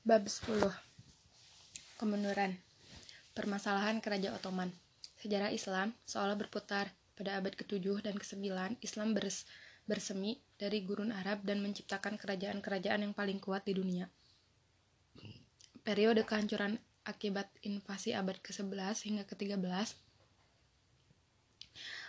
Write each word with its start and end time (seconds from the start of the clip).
Bab 0.00 0.24
10 0.24 0.64
Kemunduran 2.00 2.56
Permasalahan 3.36 4.00
Kerajaan 4.00 4.32
Ottoman 4.32 4.72
Sejarah 5.20 5.52
Islam 5.52 5.92
seolah 6.08 6.40
berputar 6.40 6.88
pada 7.12 7.36
abad 7.36 7.52
ke-7 7.52 8.00
dan 8.00 8.16
ke-9 8.16 8.80
Islam 8.80 9.12
bers 9.12 9.44
bersemi 9.84 10.40
dari 10.56 10.80
gurun 10.88 11.12
Arab 11.12 11.44
dan 11.44 11.60
menciptakan 11.60 12.16
kerajaan-kerajaan 12.16 13.04
yang 13.04 13.12
paling 13.12 13.44
kuat 13.44 13.68
di 13.68 13.76
dunia. 13.76 14.08
Periode 15.84 16.24
kehancuran 16.24 16.80
akibat 17.04 17.52
invasi 17.60 18.16
abad 18.16 18.40
ke-11 18.40 19.04
hingga 19.04 19.28
ke-13 19.28 19.60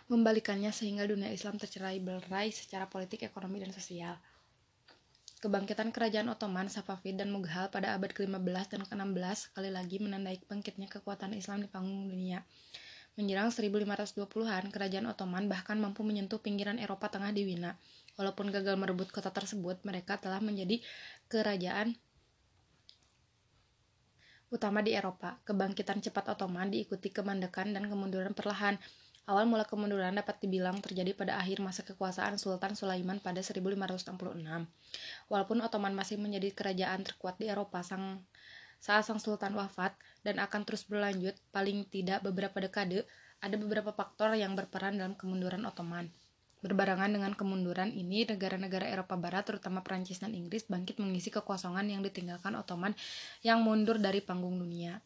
membalikannya 0.08 0.72
sehingga 0.72 1.04
dunia 1.04 1.28
Islam 1.28 1.60
tercerai 1.60 2.00
berai 2.00 2.56
secara 2.56 2.88
politik, 2.88 3.28
ekonomi, 3.28 3.60
dan 3.60 3.76
sosial. 3.76 4.16
Kebangkitan 5.42 5.90
kerajaan 5.90 6.30
Ottoman, 6.30 6.70
Safavid, 6.70 7.18
dan 7.18 7.34
Mughal 7.34 7.74
pada 7.74 7.98
abad 7.98 8.14
ke-15 8.14 8.78
dan 8.78 8.82
ke-16 8.86 9.50
sekali 9.50 9.74
lagi 9.74 9.98
menandai 9.98 10.38
bangkitnya 10.46 10.86
kekuatan 10.86 11.34
Islam 11.34 11.66
di 11.66 11.70
panggung 11.70 12.14
dunia. 12.14 12.46
Menjelang 13.18 13.50
1520-an, 13.50 14.70
kerajaan 14.70 15.10
Ottoman 15.10 15.50
bahkan 15.50 15.82
mampu 15.82 16.06
menyentuh 16.06 16.38
pinggiran 16.38 16.78
Eropa 16.78 17.10
Tengah 17.10 17.34
di 17.34 17.50
Wina. 17.50 17.74
Walaupun 18.22 18.54
gagal 18.54 18.78
merebut 18.78 19.10
kota 19.10 19.34
tersebut, 19.34 19.82
mereka 19.82 20.22
telah 20.22 20.38
menjadi 20.38 20.78
kerajaan 21.26 21.98
utama 24.54 24.86
di 24.86 24.94
Eropa. 24.94 25.42
Kebangkitan 25.42 26.06
cepat 26.06 26.38
Ottoman 26.38 26.70
diikuti 26.70 27.10
kemandekan 27.10 27.74
dan 27.74 27.90
kemunduran 27.90 28.38
perlahan. 28.38 28.78
Awal 29.30 29.46
mula 29.46 29.70
kemunduran 29.70 30.18
dapat 30.18 30.42
dibilang 30.42 30.82
terjadi 30.82 31.14
pada 31.14 31.38
akhir 31.38 31.62
masa 31.62 31.86
kekuasaan 31.86 32.42
Sultan 32.42 32.74
Sulaiman 32.74 33.22
pada 33.22 33.40
1566. 33.46 34.18
Walaupun 35.30 35.58
Ottoman 35.62 35.94
masih 35.94 36.18
menjadi 36.18 36.50
kerajaan 36.50 37.06
terkuat 37.06 37.38
di 37.38 37.46
Eropa 37.46 37.86
sang, 37.86 38.26
saat 38.82 39.06
sang 39.06 39.22
sultan 39.22 39.54
wafat 39.54 39.94
dan 40.26 40.42
akan 40.42 40.66
terus 40.66 40.90
berlanjut 40.90 41.38
paling 41.54 41.86
tidak 41.86 42.26
beberapa 42.26 42.58
dekade, 42.58 43.06
ada 43.38 43.56
beberapa 43.58 43.94
faktor 43.94 44.34
yang 44.34 44.58
berperan 44.58 44.98
dalam 44.98 45.14
kemunduran 45.14 45.70
Ottoman. 45.70 46.10
Berbarengan 46.62 47.10
dengan 47.10 47.34
kemunduran 47.34 47.90
ini, 47.90 48.22
negara-negara 48.26 48.86
Eropa 48.86 49.18
Barat, 49.18 49.50
terutama 49.50 49.82
Prancis 49.82 50.22
dan 50.22 50.38
Inggris, 50.38 50.70
bangkit 50.70 51.02
mengisi 51.02 51.34
kekosongan 51.34 51.90
yang 51.90 52.06
ditinggalkan 52.06 52.54
Ottoman 52.54 52.94
yang 53.42 53.66
mundur 53.66 53.98
dari 53.98 54.22
panggung 54.22 54.62
dunia. 54.62 55.02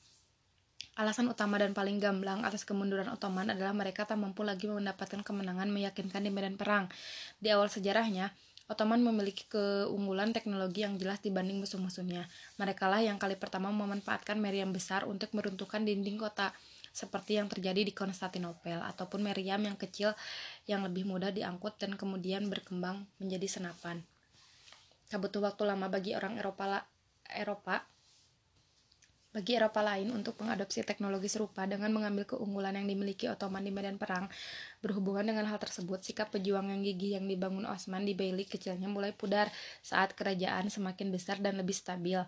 Alasan 0.96 1.28
utama 1.28 1.60
dan 1.60 1.76
paling 1.76 2.00
gamblang 2.00 2.48
atas 2.48 2.64
kemunduran 2.64 3.12
Ottoman 3.12 3.52
adalah 3.52 3.76
mereka 3.76 4.08
tak 4.08 4.16
mampu 4.16 4.48
lagi 4.48 4.72
mendapatkan 4.72 5.28
kemenangan 5.28 5.68
meyakinkan 5.68 6.24
di 6.24 6.32
medan 6.32 6.56
perang. 6.56 6.88
Di 7.36 7.52
awal 7.52 7.68
sejarahnya, 7.68 8.32
Ottoman 8.72 9.04
memiliki 9.04 9.44
keunggulan 9.52 10.32
teknologi 10.32 10.88
yang 10.88 10.96
jelas 10.96 11.20
dibanding 11.20 11.60
musuh-musuhnya. 11.60 12.32
Mereka 12.56 12.88
lah 12.88 13.04
yang 13.04 13.20
kali 13.20 13.36
pertama 13.36 13.76
memanfaatkan 13.76 14.40
meriam 14.40 14.72
besar 14.72 15.04
untuk 15.04 15.36
meruntuhkan 15.36 15.84
dinding 15.84 16.16
kota, 16.16 16.56
seperti 16.96 17.44
yang 17.44 17.52
terjadi 17.52 17.84
di 17.84 17.92
Konstantinopel, 17.92 18.80
ataupun 18.80 19.20
meriam 19.20 19.60
yang 19.60 19.76
kecil 19.76 20.16
yang 20.64 20.80
lebih 20.88 21.04
mudah 21.04 21.28
diangkut 21.30 21.76
dan 21.76 22.00
kemudian 22.00 22.48
berkembang 22.48 23.04
menjadi 23.20 23.60
senapan. 23.60 24.00
Tak 25.12 25.20
butuh 25.20 25.44
waktu 25.44 25.68
lama 25.68 25.92
bagi 25.92 26.16
orang 26.16 26.40
Eropa, 26.40 26.88
Eropa 27.28 27.84
bagi 29.36 29.60
Eropa 29.60 29.84
lain 29.84 30.16
untuk 30.16 30.40
mengadopsi 30.40 30.80
teknologi 30.88 31.28
serupa 31.28 31.68
dengan 31.68 31.92
mengambil 31.92 32.24
keunggulan 32.24 32.80
yang 32.80 32.88
dimiliki 32.88 33.28
Ottoman 33.28 33.60
di 33.60 33.76
medan 33.76 34.00
perang. 34.00 34.32
Berhubungan 34.80 35.28
dengan 35.28 35.44
hal 35.52 35.60
tersebut, 35.60 36.00
sikap 36.08 36.32
pejuang 36.32 36.72
yang 36.72 36.80
gigih 36.80 37.20
yang 37.20 37.28
dibangun 37.28 37.68
Osman 37.68 38.08
di 38.08 38.16
Beylik 38.16 38.56
kecilnya 38.56 38.88
mulai 38.88 39.12
pudar 39.12 39.52
saat 39.84 40.16
kerajaan 40.16 40.72
semakin 40.72 41.12
besar 41.12 41.44
dan 41.44 41.60
lebih 41.60 41.76
stabil. 41.76 42.24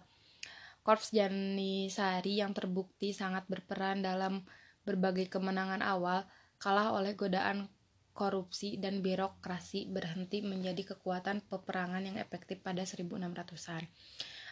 Korps 0.84 1.16
Janisari 1.16 2.44
yang 2.44 2.52
terbukti 2.52 3.16
sangat 3.16 3.48
berperan 3.48 4.04
dalam 4.04 4.44
berbagai 4.84 5.32
kemenangan 5.32 5.80
awal 5.80 6.28
kalah 6.60 6.92
oleh 6.92 7.16
godaan 7.16 7.72
korupsi 8.12 8.76
dan 8.82 9.00
birokrasi 9.00 9.88
berhenti 9.88 10.44
menjadi 10.44 10.92
kekuatan 10.92 11.46
peperangan 11.48 12.04
yang 12.04 12.18
efektif 12.20 12.60
pada 12.60 12.84
1600-an. 12.84 13.86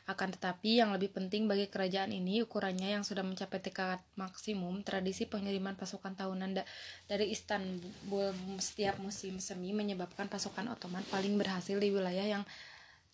Akan 0.06 0.30
tetapi, 0.30 0.78
yang 0.78 0.94
lebih 0.94 1.10
penting 1.18 1.50
bagi 1.50 1.66
kerajaan 1.66 2.14
ini, 2.14 2.46
ukurannya 2.46 2.94
yang 2.94 3.02
sudah 3.02 3.26
mencapai 3.26 3.58
tingkat 3.58 3.98
maksimum, 4.14 4.86
tradisi 4.86 5.26
pengiriman 5.26 5.74
pasukan 5.74 6.14
tahunan 6.14 6.62
da 6.62 6.64
dari 7.10 7.34
Istanbul 7.34 8.30
setiap 8.62 9.02
musim 9.02 9.42
semi 9.42 9.74
menyebabkan 9.74 10.30
pasukan 10.30 10.70
Ottoman 10.70 11.02
paling 11.10 11.34
berhasil 11.42 11.82
di 11.82 11.90
wilayah 11.90 12.38
yang 12.38 12.44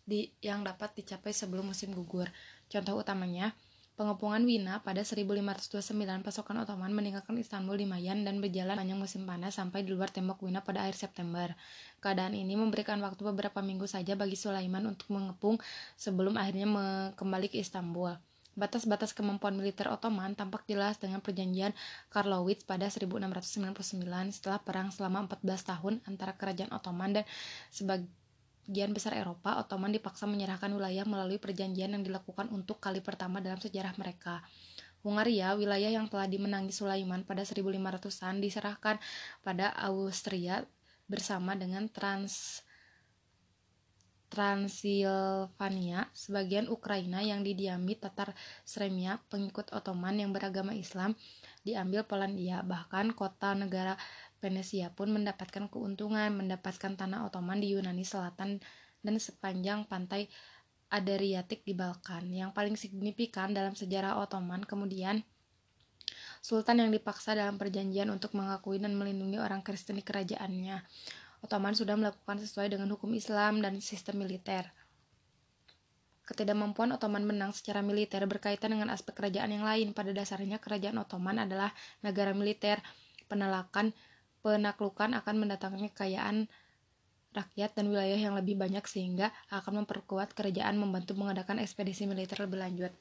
di 0.03 0.35
yang 0.43 0.67
dapat 0.67 0.91
dicapai 0.99 1.31
sebelum 1.31 1.71
musim 1.71 1.95
gugur. 1.95 2.27
Contoh 2.67 2.99
utamanya, 2.99 3.55
Pengepungan 4.01 4.41
Wina 4.49 4.81
pada 4.81 5.05
1529 5.05 5.77
pasukan 6.25 6.65
Ottoman 6.65 6.89
meninggalkan 6.89 7.37
Istanbul 7.37 7.77
di 7.77 7.85
Mayan 7.85 8.25
dan 8.25 8.41
berjalan 8.41 8.73
panjang 8.73 8.97
musim 8.97 9.29
panas 9.29 9.61
sampai 9.61 9.85
di 9.85 9.93
luar 9.93 10.09
tembok 10.09 10.41
Wina 10.41 10.65
pada 10.65 10.81
akhir 10.89 10.97
September. 10.97 11.53
Keadaan 12.01 12.33
ini 12.33 12.57
memberikan 12.57 12.97
waktu 12.97 13.21
beberapa 13.21 13.61
minggu 13.61 13.85
saja 13.85 14.17
bagi 14.17 14.33
Sulaiman 14.33 14.89
untuk 14.89 15.13
mengepung 15.13 15.61
sebelum 16.01 16.33
akhirnya 16.33 16.65
kembali 17.13 17.53
ke 17.53 17.61
Istanbul. 17.61 18.17
Batas-batas 18.57 19.13
kemampuan 19.13 19.53
militer 19.53 19.85
Ottoman 19.85 20.33
tampak 20.33 20.65
jelas 20.65 20.97
dengan 20.97 21.21
perjanjian 21.21 21.77
Karlowitz 22.09 22.65
pada 22.65 22.89
1699 22.89 24.01
setelah 24.33 24.57
perang 24.65 24.89
selama 24.89 25.29
14 25.29 25.45
tahun 25.77 25.93
antara 26.09 26.33
kerajaan 26.41 26.73
Ottoman 26.73 27.21
dan 27.21 27.25
sebagai 27.69 28.09
sebagian 28.71 28.95
besar 28.95 29.19
Eropa, 29.19 29.59
Ottoman 29.59 29.91
dipaksa 29.91 30.23
menyerahkan 30.31 30.71
wilayah 30.71 31.03
melalui 31.03 31.35
perjanjian 31.35 31.91
yang 31.91 32.07
dilakukan 32.07 32.47
untuk 32.55 32.79
kali 32.79 33.03
pertama 33.03 33.43
dalam 33.43 33.59
sejarah 33.59 33.91
mereka. 33.99 34.47
Hungaria, 35.03 35.51
wilayah 35.59 35.91
yang 35.91 36.07
telah 36.07 36.23
dimenangi 36.23 36.71
Sulaiman 36.71 37.27
pada 37.27 37.43
1500-an, 37.43 38.39
diserahkan 38.39 38.95
pada 39.43 39.75
Austria 39.75 40.63
bersama 41.11 41.51
dengan 41.59 41.91
Trans 41.91 42.63
Transilvania, 44.31 46.07
sebagian 46.15 46.71
Ukraina 46.71 47.19
yang 47.19 47.43
didiami 47.43 47.99
Tatar 47.99 48.31
Sremia, 48.63 49.19
pengikut 49.27 49.67
Ottoman 49.75 50.15
yang 50.15 50.31
beragama 50.31 50.71
Islam, 50.71 51.19
diambil 51.67 52.07
Polandia, 52.07 52.63
bahkan 52.63 53.11
kota 53.11 53.51
negara 53.51 53.99
Venesia 54.41 54.89
pun 54.89 55.13
mendapatkan 55.13 55.69
keuntungan 55.69 56.33
mendapatkan 56.33 56.97
tanah 56.97 57.29
Ottoman 57.29 57.61
di 57.61 57.77
Yunani 57.77 58.01
Selatan 58.01 58.57
dan 59.05 59.15
sepanjang 59.21 59.85
pantai 59.85 60.27
Adriatik 60.89 61.61
di 61.61 61.77
Balkan. 61.77 62.27
Yang 62.33 62.51
paling 62.57 62.75
signifikan 62.75 63.53
dalam 63.53 63.77
sejarah 63.77 64.17
Ottoman 64.17 64.65
kemudian 64.65 65.21
Sultan 66.41 66.81
yang 66.81 66.89
dipaksa 66.89 67.37
dalam 67.37 67.61
perjanjian 67.61 68.09
untuk 68.09 68.33
mengakui 68.33 68.81
dan 68.81 68.97
melindungi 68.97 69.37
orang 69.37 69.61
Kristen 69.61 70.01
di 70.01 70.03
kerajaannya. 70.03 70.81
Ottoman 71.45 71.77
sudah 71.77 71.93
melakukan 71.93 72.41
sesuai 72.41 72.73
dengan 72.73 72.89
hukum 72.89 73.13
Islam 73.13 73.61
dan 73.61 73.77
sistem 73.77 74.25
militer. 74.25 74.73
Ketidakmampuan 76.25 76.97
Ottoman 76.97 77.25
menang 77.25 77.53
secara 77.53 77.85
militer 77.85 78.25
berkaitan 78.25 78.73
dengan 78.73 78.89
aspek 78.89 79.13
kerajaan 79.13 79.53
yang 79.53 79.65
lain. 79.65 79.93
Pada 79.93 80.13
dasarnya, 80.13 80.57
kerajaan 80.57 80.97
Ottoman 81.01 81.45
adalah 81.45 81.73
negara 82.01 82.33
militer. 82.33 82.81
Penolakan 83.29 83.93
penaklukan 84.41 85.13
akan 85.17 85.35
mendatangkan 85.37 85.89
kekayaan 85.93 86.49
rakyat 87.31 87.71
dan 87.71 87.87
wilayah 87.87 88.19
yang 88.19 88.35
lebih 88.35 88.59
banyak 88.59 88.83
sehingga 88.83 89.31
akan 89.47 89.85
memperkuat 89.85 90.35
kerajaan 90.35 90.75
membantu 90.75 91.15
mengadakan 91.15 91.63
ekspedisi 91.63 92.03
militer 92.03 92.43
lebih 92.43 92.59
lanjut. 92.59 92.93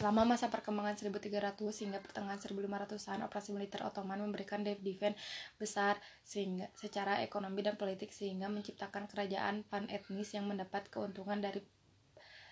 Selama 0.00 0.24
masa 0.24 0.48
perkembangan 0.48 0.96
1300 0.96 1.60
hingga 1.60 2.00
pertengahan 2.00 2.40
1500-an, 2.40 3.20
operasi 3.20 3.52
militer 3.52 3.84
Ottoman 3.84 4.16
memberikan 4.16 4.64
defense 4.64 5.20
besar 5.60 6.00
sehingga 6.24 6.72
secara 6.72 7.20
ekonomi 7.20 7.60
dan 7.60 7.76
politik 7.76 8.08
sehingga 8.08 8.48
menciptakan 8.48 9.04
kerajaan 9.12 9.60
pan-etnis 9.68 10.32
yang 10.32 10.48
mendapat 10.48 10.88
keuntungan 10.88 11.44
dari 11.44 11.60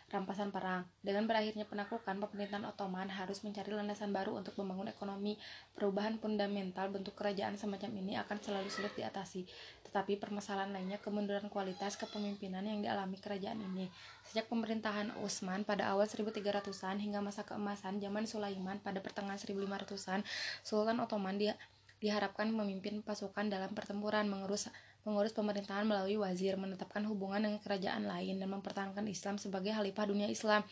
rampasan 0.08 0.48
perang. 0.48 0.88
Dengan 1.04 1.28
berakhirnya 1.28 1.68
penaklukan, 1.68 2.16
pemerintahan 2.16 2.64
Ottoman 2.64 3.12
harus 3.12 3.44
mencari 3.44 3.68
landasan 3.68 4.08
baru 4.08 4.40
untuk 4.40 4.56
membangun 4.56 4.88
ekonomi. 4.88 5.36
Perubahan 5.76 6.16
fundamental 6.16 6.88
bentuk 6.88 7.12
kerajaan 7.12 7.60
semacam 7.60 7.92
ini 8.00 8.16
akan 8.16 8.36
selalu 8.40 8.68
sulit 8.72 8.92
diatasi. 8.96 9.44
Tetapi 9.84 10.16
permasalahan 10.16 10.72
lainnya 10.72 10.96
kemunduran 11.00 11.52
kualitas 11.52 12.00
kepemimpinan 12.00 12.64
yang 12.64 12.80
dialami 12.80 13.20
kerajaan 13.20 13.60
ini. 13.60 13.92
Sejak 14.24 14.48
pemerintahan 14.48 15.12
Utsman 15.20 15.68
pada 15.68 15.92
awal 15.92 16.08
1300-an 16.08 16.96
hingga 17.00 17.20
masa 17.20 17.44
keemasan 17.44 18.00
zaman 18.00 18.24
Sulaiman 18.24 18.80
pada 18.80 19.04
pertengahan 19.04 19.40
1500-an, 19.40 20.24
Sultan 20.64 21.00
Ottoman 21.04 21.36
dia 21.36 21.56
diharapkan 21.98 22.46
memimpin 22.54 23.02
pasukan 23.02 23.50
dalam 23.50 23.74
pertempuran 23.74 24.30
mengurus 24.30 24.70
mengurus 25.06 25.34
pemerintahan 25.34 25.86
melalui 25.86 26.18
wazir, 26.18 26.58
menetapkan 26.58 27.02
hubungan 27.06 27.44
dengan 27.44 27.60
kerajaan 27.62 28.06
lain 28.06 28.38
dan 28.38 28.48
mempertahankan 28.50 29.04
Islam 29.06 29.38
sebagai 29.38 29.74
khalifah 29.74 30.06
dunia 30.10 30.28
Islam. 30.30 30.62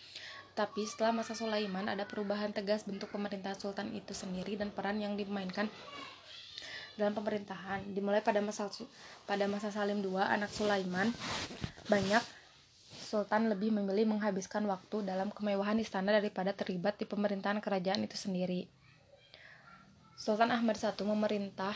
Tapi 0.56 0.88
setelah 0.88 1.12
masa 1.12 1.36
Sulaiman 1.36 1.86
ada 1.86 2.08
perubahan 2.08 2.50
tegas 2.50 2.88
bentuk 2.88 3.12
pemerintahan 3.12 3.60
sultan 3.60 3.92
itu 3.92 4.16
sendiri 4.16 4.56
dan 4.56 4.72
peran 4.72 4.96
yang 4.96 5.14
dimainkan 5.14 5.68
dalam 6.96 7.12
pemerintahan. 7.12 7.84
Dimulai 7.92 8.24
pada 8.24 8.40
masa 8.40 8.72
pada 9.28 9.44
masa 9.46 9.68
Salim 9.68 10.00
II, 10.00 10.16
anak 10.16 10.48
Sulaiman 10.48 11.12
banyak 11.92 12.24
Sultan 13.06 13.46
lebih 13.46 13.70
memilih 13.70 14.18
menghabiskan 14.18 14.66
waktu 14.66 15.06
dalam 15.06 15.30
kemewahan 15.30 15.78
istana 15.78 16.10
daripada 16.10 16.50
terlibat 16.50 16.98
di 16.98 17.06
pemerintahan 17.06 17.62
kerajaan 17.62 18.02
itu 18.02 18.18
sendiri. 18.18 18.66
Sultan 20.18 20.50
Ahmad 20.50 20.74
I 20.74 20.90
memerintah 21.06 21.70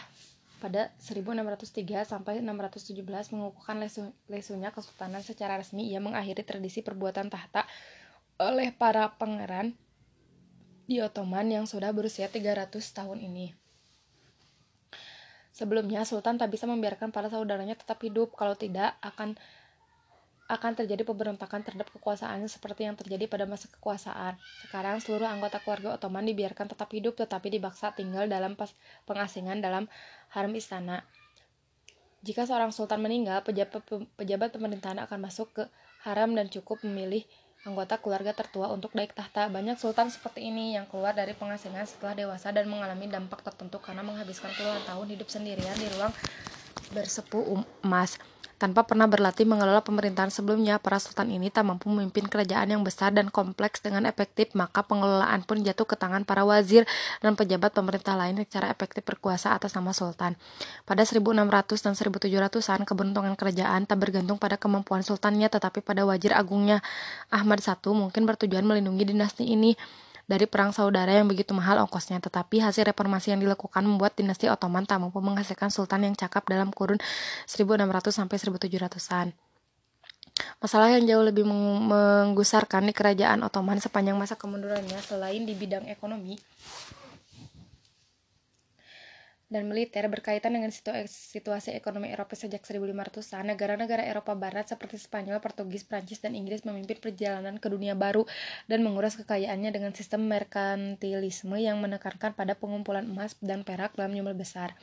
pada 0.61 0.93
1603 1.01 2.05
sampai 2.05 2.45
617 2.45 3.33
mengukuhkan 3.33 3.81
lesu, 3.81 4.13
lesunya 4.29 4.69
kesultanan 4.71 5.25
secara 5.25 5.57
resmi 5.57 5.89
ia 5.89 5.99
mengakhiri 5.99 6.45
tradisi 6.45 6.85
perbuatan 6.85 7.33
tahta 7.33 7.65
oleh 8.37 8.69
para 8.77 9.17
pangeran 9.17 9.73
di 10.85 11.01
Ottoman 11.01 11.49
yang 11.49 11.65
sudah 11.65 11.89
berusia 11.97 12.29
300 12.29 12.77
tahun 12.93 13.25
ini. 13.25 13.57
Sebelumnya, 15.55 16.09
Sultan 16.09 16.41
tak 16.41 16.51
bisa 16.57 16.65
membiarkan 16.65 17.13
para 17.13 17.29
saudaranya 17.29 17.77
tetap 17.77 18.01
hidup, 18.01 18.33
kalau 18.33 18.57
tidak 18.57 18.97
akan 19.05 19.37
akan 20.51 20.83
terjadi 20.83 21.07
pemberontakan 21.07 21.63
terhadap 21.63 21.95
kekuasaannya 21.95 22.51
seperti 22.51 22.91
yang 22.91 22.99
terjadi 22.99 23.31
pada 23.31 23.47
masa 23.47 23.71
kekuasaan. 23.71 24.35
Sekarang 24.67 24.99
seluruh 24.99 25.31
anggota 25.31 25.63
keluarga 25.63 25.95
Ottoman 25.95 26.27
dibiarkan 26.27 26.75
tetap 26.75 26.91
hidup 26.91 27.15
tetapi 27.15 27.55
dibaksa 27.55 27.95
tinggal 27.95 28.27
dalam 28.27 28.59
pengasingan 29.07 29.63
dalam 29.63 29.87
harem 30.35 30.53
istana. 30.59 31.07
Jika 32.21 32.45
seorang 32.45 32.75
sultan 32.75 33.01
meninggal, 33.01 33.47
pejabat, 33.47 33.81
pejabat 34.19 34.53
pemerintahan 34.53 34.99
akan 35.07 35.19
masuk 35.25 35.49
ke 35.57 35.65
harem 36.05 36.37
dan 36.37 36.53
cukup 36.53 36.83
memilih 36.85 37.25
anggota 37.65 37.97
keluarga 37.97 38.33
tertua 38.37 38.69
untuk 38.73 38.93
naik 38.93 39.17
tahta. 39.17 39.49
Banyak 39.49 39.81
sultan 39.81 40.13
seperti 40.13 40.49
ini 40.49 40.77
yang 40.77 40.85
keluar 40.91 41.17
dari 41.17 41.33
pengasingan 41.33 41.87
setelah 41.89 42.13
dewasa 42.17 42.53
dan 42.53 42.69
mengalami 42.69 43.09
dampak 43.09 43.41
tertentu 43.41 43.81
karena 43.81 44.05
menghabiskan 44.05 44.53
puluhan 44.53 44.83
tahun 44.85 45.07
hidup 45.17 45.29
sendirian 45.33 45.77
di 45.79 45.89
ruang 45.97 46.13
bersepuh 46.93 47.65
emas. 47.87 48.21
Tanpa 48.61 48.85
pernah 48.85 49.09
berlatih 49.09 49.49
mengelola 49.49 49.81
pemerintahan 49.81 50.29
sebelumnya, 50.29 50.77
para 50.77 51.01
sultan 51.01 51.33
ini 51.33 51.49
tak 51.49 51.65
mampu 51.65 51.89
memimpin 51.89 52.29
kerajaan 52.29 52.69
yang 52.69 52.85
besar 52.85 53.09
dan 53.09 53.33
kompleks 53.33 53.81
dengan 53.81 54.05
efektif, 54.05 54.53
maka 54.53 54.85
pengelolaan 54.85 55.41
pun 55.49 55.65
jatuh 55.65 55.89
ke 55.89 55.97
tangan 55.97 56.29
para 56.29 56.45
wazir 56.45 56.85
dan 57.25 57.41
pejabat 57.41 57.73
pemerintah 57.73 58.21
lain 58.21 58.37
secara 58.45 58.69
efektif 58.69 59.01
berkuasa 59.01 59.57
atas 59.57 59.73
nama 59.73 59.97
sultan. 59.97 60.37
Pada 60.85 61.09
1600 61.09 61.41
dan 61.81 61.97
1700-an, 61.97 62.85
keberuntungan 62.85 63.33
kerajaan 63.33 63.89
tak 63.89 63.97
bergantung 63.97 64.37
pada 64.37 64.61
kemampuan 64.61 65.01
sultannya, 65.01 65.49
tetapi 65.49 65.81
pada 65.81 66.05
wazir 66.05 66.37
agungnya. 66.37 66.85
Ahmad 67.33 67.65
I 67.65 67.73
mungkin 67.97 68.29
bertujuan 68.29 68.69
melindungi 68.69 69.09
dinasti 69.09 69.49
ini 69.49 69.73
dari 70.31 70.47
perang 70.47 70.71
saudara 70.71 71.11
yang 71.11 71.27
begitu 71.27 71.51
mahal 71.51 71.83
ongkosnya, 71.83 72.23
tetapi 72.23 72.63
hasil 72.63 72.87
reformasi 72.87 73.35
yang 73.35 73.43
dilakukan 73.43 73.83
membuat 73.83 74.15
dinasti 74.15 74.47
Ottoman 74.47 74.87
tak 74.87 75.03
mampu 75.03 75.19
menghasilkan 75.19 75.75
sultan 75.75 76.07
yang 76.07 76.15
cakap 76.15 76.47
dalam 76.47 76.71
kurun 76.71 77.03
1600 77.51 78.15
sampai 78.15 78.39
1700-an. 78.39 79.35
Masalah 80.63 80.95
yang 80.95 81.05
jauh 81.05 81.25
lebih 81.27 81.43
menggusarkan 81.45 82.87
di 82.87 82.95
kerajaan 82.95 83.43
Ottoman 83.43 83.83
sepanjang 83.83 84.15
masa 84.15 84.39
kemundurannya 84.39 85.03
selain 85.03 85.43
di 85.43 85.53
bidang 85.59 85.91
ekonomi 85.91 86.39
dan 89.51 89.67
militer 89.67 90.07
berkaitan 90.07 90.55
dengan 90.55 90.71
situasi 90.71 91.75
ekonomi 91.75 92.15
Eropa 92.15 92.39
sejak 92.39 92.63
1500-an, 92.63 93.51
negara-negara 93.51 94.07
Eropa 94.07 94.39
Barat 94.39 94.71
seperti 94.71 94.95
Spanyol, 94.95 95.43
Portugis, 95.43 95.83
Prancis, 95.83 96.23
dan 96.23 96.39
Inggris 96.39 96.63
memimpin 96.63 97.03
perjalanan 97.03 97.59
ke 97.59 97.67
dunia 97.67 97.99
baru 97.99 98.31
dan 98.71 98.87
menguras 98.87 99.19
kekayaannya 99.19 99.75
dengan 99.75 99.91
sistem 99.91 100.31
merkantilisme 100.31 101.59
yang 101.59 101.83
menekankan 101.83 102.31
pada 102.33 102.55
pengumpulan 102.55 103.03
emas 103.03 103.35
dan 103.43 103.67
perak 103.67 103.99
dalam 103.99 104.15
jumlah 104.15 104.39
besar. 104.39 104.79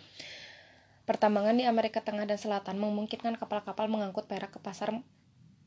Pertambangan 1.07 1.55
di 1.55 1.63
Amerika 1.63 2.03
Tengah 2.03 2.27
dan 2.27 2.35
Selatan 2.35 2.75
memungkinkan 2.83 3.39
kapal-kapal 3.39 3.87
mengangkut 3.87 4.27
perak 4.27 4.51
ke 4.51 4.59
pasar 4.59 4.91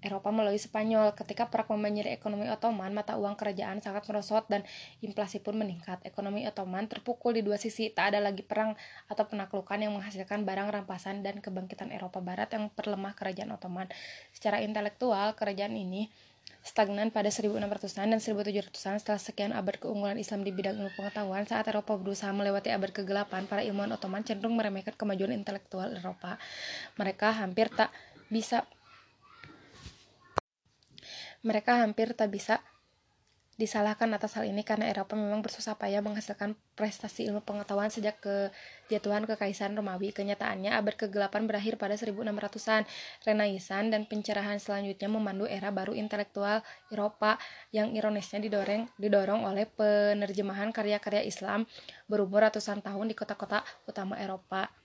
Eropa 0.00 0.32
melalui 0.32 0.56
Spanyol. 0.56 1.12
Ketika 1.12 1.48
perang 1.52 1.76
membanjiri 1.76 2.10
ekonomi 2.12 2.48
Ottoman, 2.48 2.92
mata 2.96 3.20
uang 3.20 3.36
kerajaan 3.36 3.84
sangat 3.84 4.08
merosot 4.08 4.48
dan 4.48 4.64
inflasi 5.04 5.40
pun 5.44 5.56
meningkat. 5.60 6.00
Ekonomi 6.08 6.48
Ottoman 6.48 6.88
terpukul 6.88 7.36
di 7.36 7.42
dua 7.44 7.60
sisi, 7.60 7.92
tak 7.92 8.16
ada 8.16 8.24
lagi 8.24 8.40
perang 8.40 8.72
atau 9.06 9.24
penaklukan 9.28 9.76
yang 9.76 9.92
menghasilkan 9.92 10.48
barang 10.48 10.68
rampasan 10.72 11.20
dan 11.20 11.44
kebangkitan 11.44 11.92
Eropa 11.92 12.24
Barat 12.24 12.48
yang 12.56 12.72
perlemah 12.72 13.12
kerajaan 13.12 13.52
Ottoman. 13.52 13.88
Secara 14.32 14.64
intelektual, 14.64 15.36
kerajaan 15.36 15.76
ini 15.76 16.08
stagnan 16.60 17.08
pada 17.08 17.32
1600-an 17.32 18.12
dan 18.12 18.20
1700-an 18.20 19.00
setelah 19.00 19.20
sekian 19.20 19.52
abad 19.56 19.80
keunggulan 19.80 20.20
Islam 20.20 20.44
di 20.44 20.52
bidang 20.52 20.76
ilmu 20.76 20.92
pengetahuan 20.92 21.48
saat 21.48 21.64
Eropa 21.72 21.96
berusaha 21.96 22.28
melewati 22.36 22.68
abad 22.68 22.92
kegelapan 22.92 23.48
para 23.48 23.64
ilmuwan 23.64 23.96
Ottoman 23.96 24.20
cenderung 24.28 24.60
meremehkan 24.60 24.92
kemajuan 24.92 25.32
intelektual 25.32 25.88
Eropa 25.96 26.36
mereka 27.00 27.32
hampir 27.32 27.72
tak 27.72 27.88
bisa 28.28 28.68
mereka 31.40 31.80
hampir 31.80 32.12
tak 32.12 32.32
bisa 32.32 32.60
disalahkan 33.60 34.08
atas 34.16 34.40
hal 34.40 34.48
ini 34.48 34.64
karena 34.64 34.88
Eropa 34.88 35.12
memang 35.12 35.44
bersusah 35.44 35.76
payah 35.76 36.00
menghasilkan 36.00 36.56
prestasi 36.72 37.28
ilmu 37.28 37.44
pengetahuan 37.44 37.92
sejak 37.92 38.16
kejatuhan 38.24 39.28
kekaisaran 39.28 39.76
Romawi. 39.76 40.16
Kenyataannya, 40.16 40.72
abad 40.72 40.96
kegelapan 40.96 41.44
berakhir 41.44 41.76
pada 41.76 41.92
1600-an. 42.00 42.88
Renaisan 43.28 43.92
dan 43.92 44.08
pencerahan 44.08 44.56
selanjutnya 44.56 45.12
memandu 45.12 45.44
era 45.44 45.68
baru 45.68 45.92
intelektual 45.92 46.64
Eropa 46.88 47.36
yang 47.68 47.92
ironisnya 47.92 48.40
didorong, 48.40 48.88
didorong 48.96 49.44
oleh 49.44 49.68
penerjemahan 49.68 50.72
karya-karya 50.72 51.28
Islam 51.28 51.68
berumur 52.08 52.40
ratusan 52.40 52.80
tahun 52.80 53.12
di 53.12 53.14
kota-kota 53.14 53.60
utama 53.84 54.16
Eropa. 54.16 54.79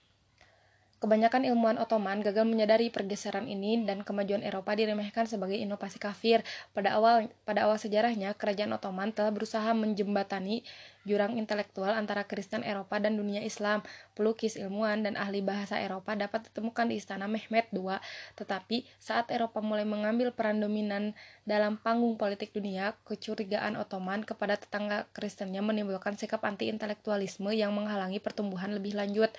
Kebanyakan 0.96 1.44
ilmuwan 1.44 1.76
Ottoman 1.76 2.24
gagal 2.24 2.48
menyadari 2.48 2.88
pergeseran 2.88 3.44
ini 3.52 3.84
dan 3.84 4.00
kemajuan 4.00 4.40
Eropa 4.40 4.72
diremehkan 4.72 5.28
sebagai 5.28 5.60
inovasi 5.60 6.00
kafir. 6.00 6.40
Pada 6.72 6.96
awal 6.96 7.28
pada 7.44 7.68
awal 7.68 7.76
sejarahnya, 7.76 8.32
kerajaan 8.32 8.72
Ottoman 8.72 9.12
telah 9.12 9.28
berusaha 9.28 9.76
menjembatani 9.76 10.64
jurang 11.04 11.38
intelektual 11.38 11.94
antara 11.94 12.24
Kristen 12.24 12.64
Eropa 12.64 12.96
dan 12.96 13.20
dunia 13.20 13.44
Islam. 13.44 13.84
Pelukis, 14.16 14.56
ilmuwan, 14.56 15.04
dan 15.04 15.14
ahli 15.20 15.44
bahasa 15.44 15.78
Eropa 15.78 16.16
dapat 16.16 16.50
ditemukan 16.50 16.88
di 16.88 16.96
istana 16.96 17.28
Mehmed 17.28 17.70
II. 17.76 18.00
Tetapi 18.34 18.88
saat 18.96 19.28
Eropa 19.28 19.60
mulai 19.60 19.84
mengambil 19.84 20.32
peran 20.32 20.64
dominan 20.64 21.12
dalam 21.44 21.76
panggung 21.76 22.16
politik 22.16 22.56
dunia, 22.56 22.96
kecurigaan 23.04 23.76
Ottoman 23.76 24.26
kepada 24.26 24.56
tetangga 24.56 25.06
Kristennya 25.12 25.60
menimbulkan 25.60 26.16
sikap 26.16 26.42
anti-intelektualisme 26.42 27.52
yang 27.52 27.70
menghalangi 27.76 28.18
pertumbuhan 28.18 28.72
lebih 28.72 28.98
lanjut. 28.98 29.30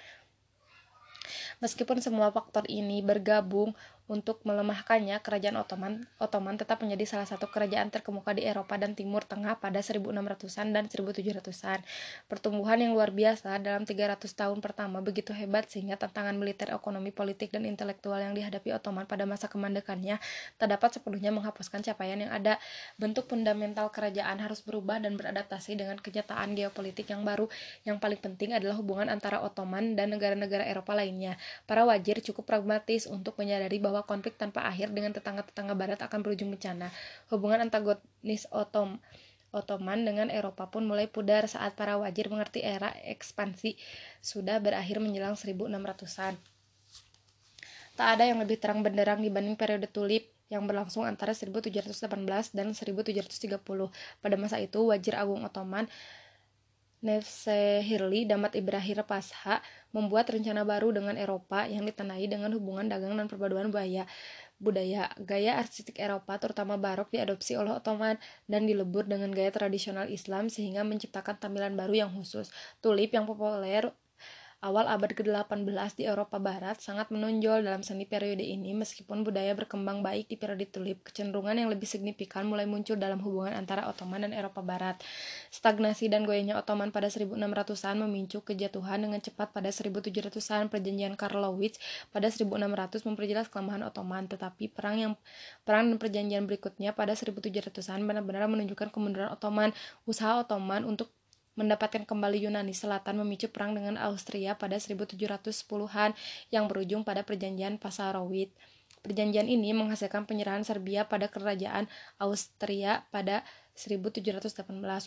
Meskipun 1.59 1.99
semua 1.99 2.29
faktor 2.29 2.63
ini 2.69 3.01
bergabung 3.01 3.73
untuk 4.07 4.39
melemahkannya, 4.47 5.19
kerajaan 5.19 5.59
Ottoman, 5.59 6.07
Ottoman 6.15 6.55
tetap 6.55 6.79
menjadi 6.79 7.03
salah 7.03 7.27
satu 7.27 7.51
kerajaan 7.51 7.91
terkemuka 7.91 8.31
di 8.31 8.47
Eropa 8.47 8.79
dan 8.79 8.95
Timur 8.95 9.27
Tengah 9.27 9.59
pada 9.59 9.83
1600-an 9.83 10.67
dan 10.71 10.87
1700-an. 10.87 11.83
Pertumbuhan 12.31 12.79
yang 12.79 12.95
luar 12.95 13.11
biasa 13.11 13.59
dalam 13.59 13.83
300 13.83 14.23
tahun 14.31 14.63
pertama 14.63 15.03
begitu 15.03 15.35
hebat 15.35 15.67
sehingga 15.67 15.99
tantangan 15.99 16.39
militer, 16.39 16.71
ekonomi, 16.71 17.11
politik, 17.11 17.51
dan 17.51 17.67
intelektual 17.67 18.15
yang 18.23 18.31
dihadapi 18.31 18.71
Ottoman 18.71 19.03
pada 19.03 19.27
masa 19.27 19.51
kemandekannya 19.51 20.23
tak 20.55 20.67
dapat 20.71 20.95
sepenuhnya 20.95 21.35
menghapuskan 21.35 21.83
capaian 21.83 22.23
yang 22.23 22.31
ada. 22.31 22.63
Bentuk 22.95 23.27
fundamental 23.27 23.91
kerajaan 23.91 24.39
harus 24.39 24.63
berubah 24.63 25.03
dan 25.03 25.19
beradaptasi 25.19 25.75
dengan 25.75 25.99
kenyataan 25.99 26.55
geopolitik 26.55 27.11
yang 27.11 27.27
baru. 27.27 27.51
Yang 27.83 27.99
paling 27.99 28.19
penting 28.23 28.55
adalah 28.55 28.79
hubungan 28.79 29.11
antara 29.11 29.43
Ottoman 29.43 29.99
dan 29.99 30.15
negara-negara 30.15 30.63
Eropa 30.63 30.95
lainnya. 30.95 31.35
Para 31.67 31.83
wajir 31.83 32.23
cukup 32.23 32.47
pragmatis 32.47 33.03
untuk 33.03 33.35
menyadari 33.35 33.83
bahwa 33.83 33.96
bahwa 33.97 34.05
konflik 34.05 34.37
tanpa 34.37 34.61
akhir 34.69 34.93
dengan 34.93 35.09
tetangga-tetangga 35.09 35.73
barat 35.73 35.97
akan 36.05 36.21
berujung 36.21 36.53
bencana. 36.53 36.93
Hubungan 37.33 37.65
antagonis 37.65 38.45
Otom 38.53 39.01
Ottoman 39.49 40.05
dengan 40.05 40.29
Eropa 40.29 40.69
pun 40.69 40.85
mulai 40.85 41.09
pudar 41.09 41.49
saat 41.49 41.73
para 41.73 41.97
wajir 41.97 42.29
mengerti 42.29 42.61
era 42.61 42.93
ekspansi 42.93 43.73
sudah 44.21 44.61
berakhir 44.61 45.01
menjelang 45.01 45.33
1600-an. 45.33 46.37
Tak 47.97 48.07
ada 48.13 48.23
yang 48.29 48.37
lebih 48.37 48.61
terang 48.61 48.85
benderang 48.85 49.25
dibanding 49.25 49.57
periode 49.57 49.89
tulip 49.89 50.29
yang 50.53 50.69
berlangsung 50.69 51.09
antara 51.09 51.33
1718 51.33 51.97
dan 52.53 52.77
1730. 52.77 53.57
Pada 54.21 54.35
masa 54.37 54.61
itu, 54.61 54.79
Wajir 54.85 55.17
Agung 55.17 55.41
Ottoman 55.41 55.89
Nevsehirli 56.97 58.25
Damat 58.25 58.57
Ibrahim 58.57 59.05
Pasha 59.05 59.61
membuat 59.93 60.33
rencana 60.33 60.65
baru 60.65 60.89
dengan 60.89 61.13
Eropa 61.13 61.69
yang 61.69 61.85
ditandai 61.85 62.25
dengan 62.25 62.49
hubungan 62.57 62.89
dagang 62.89 63.13
dan 63.13 63.29
perpaduan 63.29 63.69
budaya. 63.69 64.09
Budaya 64.57 65.13
gaya 65.21 65.61
arsitek 65.61 66.01
Eropa 66.01 66.41
terutama 66.41 66.73
barok 66.81 67.13
diadopsi 67.13 67.53
oleh 67.53 67.77
Ottoman 67.77 68.17
dan 68.49 68.65
dilebur 68.65 69.05
dengan 69.05 69.29
gaya 69.29 69.53
tradisional 69.53 70.09
Islam 70.09 70.49
sehingga 70.49 70.81
menciptakan 70.81 71.37
tampilan 71.37 71.77
baru 71.77 72.09
yang 72.09 72.11
khusus. 72.17 72.49
Tulip 72.81 73.13
yang 73.13 73.29
populer 73.29 73.93
Awal 74.57 74.89
abad 74.89 75.13
ke-18 75.13 76.01
di 76.01 76.09
Eropa 76.09 76.41
Barat 76.41 76.81
sangat 76.81 77.13
menonjol 77.13 77.61
dalam 77.61 77.85
seni 77.85 78.09
periode 78.09 78.41
ini 78.41 78.73
meskipun 78.73 79.21
budaya 79.21 79.53
berkembang 79.53 80.01
baik 80.01 80.33
di 80.33 80.35
periode 80.35 80.65
tulip, 80.73 81.05
kecenderungan 81.05 81.61
yang 81.61 81.69
lebih 81.69 81.85
signifikan 81.85 82.49
mulai 82.49 82.65
muncul 82.65 82.97
dalam 82.97 83.21
hubungan 83.21 83.53
antara 83.53 83.85
Ottoman 83.85 84.25
dan 84.25 84.33
Eropa 84.33 84.65
Barat. 84.65 84.97
Stagnasi 85.53 86.09
dan 86.09 86.25
goyahnya 86.25 86.57
Ottoman 86.57 86.89
pada 86.89 87.05
1600-an 87.05 88.01
memicu 88.01 88.41
kejatuhan 88.41 89.05
dengan 89.05 89.21
cepat 89.21 89.53
pada 89.53 89.69
1700-an 89.69 90.73
perjanjian 90.73 91.13
Karlowitz 91.13 91.77
pada 92.09 92.25
1600 92.25 93.05
memperjelas 93.05 93.53
kelemahan 93.53 93.85
Ottoman, 93.85 94.25
tetapi 94.25 94.73
perang 94.73 94.97
yang 94.97 95.13
perang 95.69 95.93
dan 95.93 96.01
perjanjian 96.01 96.49
berikutnya 96.49 96.97
pada 96.97 97.13
1700-an 97.13 98.01
benar-benar 98.09 98.49
menunjukkan 98.49 98.89
kemunduran 98.89 99.29
Ottoman. 99.29 99.69
Usaha 100.09 100.41
Ottoman 100.41 100.81
untuk 100.81 101.13
mendapatkan 101.57 102.05
kembali 102.05 102.47
Yunani 102.47 102.71
Selatan 102.71 103.19
memicu 103.19 103.49
perang 103.49 103.73
dengan 103.73 103.97
Austria 103.97 104.53
pada 104.55 104.77
1710-an 104.77 106.13
yang 106.53 106.69
berujung 106.69 107.01
pada 107.01 107.25
perjanjian 107.25 107.81
Passarowitz. 107.81 108.53
Perjanjian 109.01 109.47
ini 109.49 109.73
menghasilkan 109.73 110.29
penyerahan 110.29 110.61
Serbia 110.61 111.07
pada 111.09 111.25
kerajaan 111.31 111.89
Austria 112.21 113.07
pada 113.09 113.41
1718. 113.77 114.57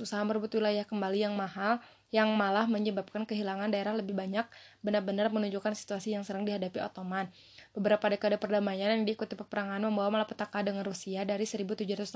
Usaha 0.01 0.23
merebut 0.23 0.51
wilayah 0.55 0.87
kembali 0.87 1.27
yang 1.27 1.35
mahal 1.35 1.83
yang 2.11 2.31
malah 2.35 2.67
menyebabkan 2.67 3.23
kehilangan 3.23 3.71
daerah 3.71 3.95
lebih 3.95 4.15
banyak 4.19 4.47
benar-benar 4.83 5.31
menunjukkan 5.31 5.75
situasi 5.79 6.15
yang 6.15 6.27
sering 6.27 6.43
dihadapi 6.43 6.79
Ottoman. 6.83 7.31
Beberapa 7.75 8.11
dekade 8.11 8.39
perdamaian 8.39 8.95
yang 8.95 9.07
diikuti 9.07 9.39
peperangan 9.39 9.83
membawa 9.83 10.23
malapetaka 10.23 10.63
dengan 10.67 10.83
Rusia 10.83 11.23
dari 11.23 11.47
1768 11.47 12.15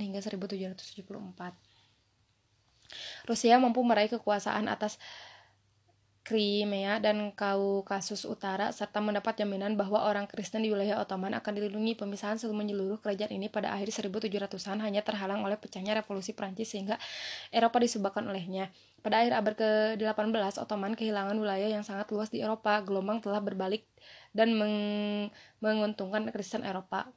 hingga 0.00 0.20
1774. 0.24 1.73
Rusia 3.28 3.56
mampu 3.58 3.80
meraih 3.82 4.12
kekuasaan 4.12 4.68
atas 4.68 5.00
Crimea 6.24 7.04
dan 7.04 7.36
Kaukasus 7.36 8.24
Utara 8.24 8.72
serta 8.72 9.04
mendapat 9.04 9.36
jaminan 9.36 9.76
bahwa 9.76 10.08
orang 10.08 10.24
Kristen 10.24 10.64
di 10.64 10.72
wilayah 10.72 11.04
Ottoman 11.04 11.36
akan 11.36 11.52
dilindungi 11.52 12.00
pemisahan 12.00 12.40
seluruh 12.40 12.64
menyeluruh 12.64 12.96
kerajaan 13.04 13.28
ini 13.36 13.52
pada 13.52 13.76
akhir 13.76 13.92
1700-an 13.92 14.80
hanya 14.80 15.04
terhalang 15.04 15.44
oleh 15.44 15.60
pecahnya 15.60 15.92
revolusi 15.92 16.32
Prancis 16.32 16.72
sehingga 16.72 16.96
Eropa 17.52 17.76
disebabkan 17.76 18.24
olehnya. 18.24 18.72
Pada 19.04 19.20
akhir 19.20 19.32
abad 19.36 19.54
ke-18, 20.00 20.64
Ottoman 20.64 20.96
kehilangan 20.96 21.36
wilayah 21.36 21.68
yang 21.68 21.84
sangat 21.84 22.08
luas 22.08 22.32
di 22.32 22.40
Eropa. 22.40 22.80
Gelombang 22.80 23.20
telah 23.20 23.44
berbalik 23.44 23.84
dan 24.32 24.56
meng 24.56 24.76
menguntungkan 25.60 26.24
Kristen 26.32 26.64
Eropa. 26.64 27.12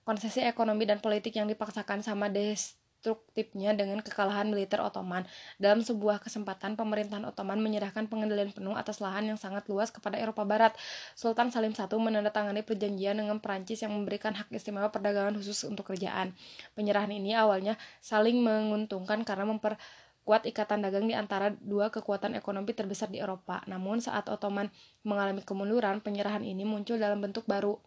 Konsesi 0.00 0.40
ekonomi 0.40 0.88
dan 0.88 1.04
politik 1.04 1.36
yang 1.36 1.44
dipaksakan 1.44 2.00
sama 2.00 2.32
des 2.32 2.79
destruktifnya 3.00 3.72
dengan 3.72 4.04
kekalahan 4.04 4.52
militer 4.52 4.76
Ottoman. 4.84 5.24
Dalam 5.56 5.80
sebuah 5.80 6.20
kesempatan, 6.20 6.76
pemerintahan 6.76 7.24
Ottoman 7.24 7.56
menyerahkan 7.56 8.04
pengendalian 8.12 8.52
penuh 8.52 8.76
atas 8.76 9.00
lahan 9.00 9.32
yang 9.32 9.40
sangat 9.40 9.64
luas 9.72 9.88
kepada 9.88 10.20
Eropa 10.20 10.44
Barat. 10.44 10.76
Sultan 11.16 11.48
Salim 11.48 11.72
I 11.72 11.88
menandatangani 11.88 12.60
perjanjian 12.60 13.16
dengan 13.16 13.40
Perancis 13.40 13.80
yang 13.80 13.96
memberikan 13.96 14.36
hak 14.36 14.52
istimewa 14.52 14.92
perdagangan 14.92 15.32
khusus 15.40 15.64
untuk 15.64 15.88
kerajaan. 15.88 16.36
Penyerahan 16.76 17.08
ini 17.08 17.32
awalnya 17.32 17.80
saling 18.04 18.36
menguntungkan 18.44 19.24
karena 19.24 19.48
memper 19.48 19.80
kuat 20.28 20.44
ikatan 20.44 20.84
dagang 20.84 21.08
di 21.08 21.16
antara 21.16 21.48
dua 21.56 21.88
kekuatan 21.88 22.36
ekonomi 22.36 22.76
terbesar 22.76 23.08
di 23.08 23.16
Eropa. 23.16 23.64
Namun 23.64 24.04
saat 24.04 24.28
Ottoman 24.28 24.68
mengalami 25.08 25.40
kemunduran, 25.40 26.04
penyerahan 26.04 26.44
ini 26.44 26.68
muncul 26.68 27.00
dalam 27.00 27.24
bentuk 27.24 27.48
baru, 27.48 27.80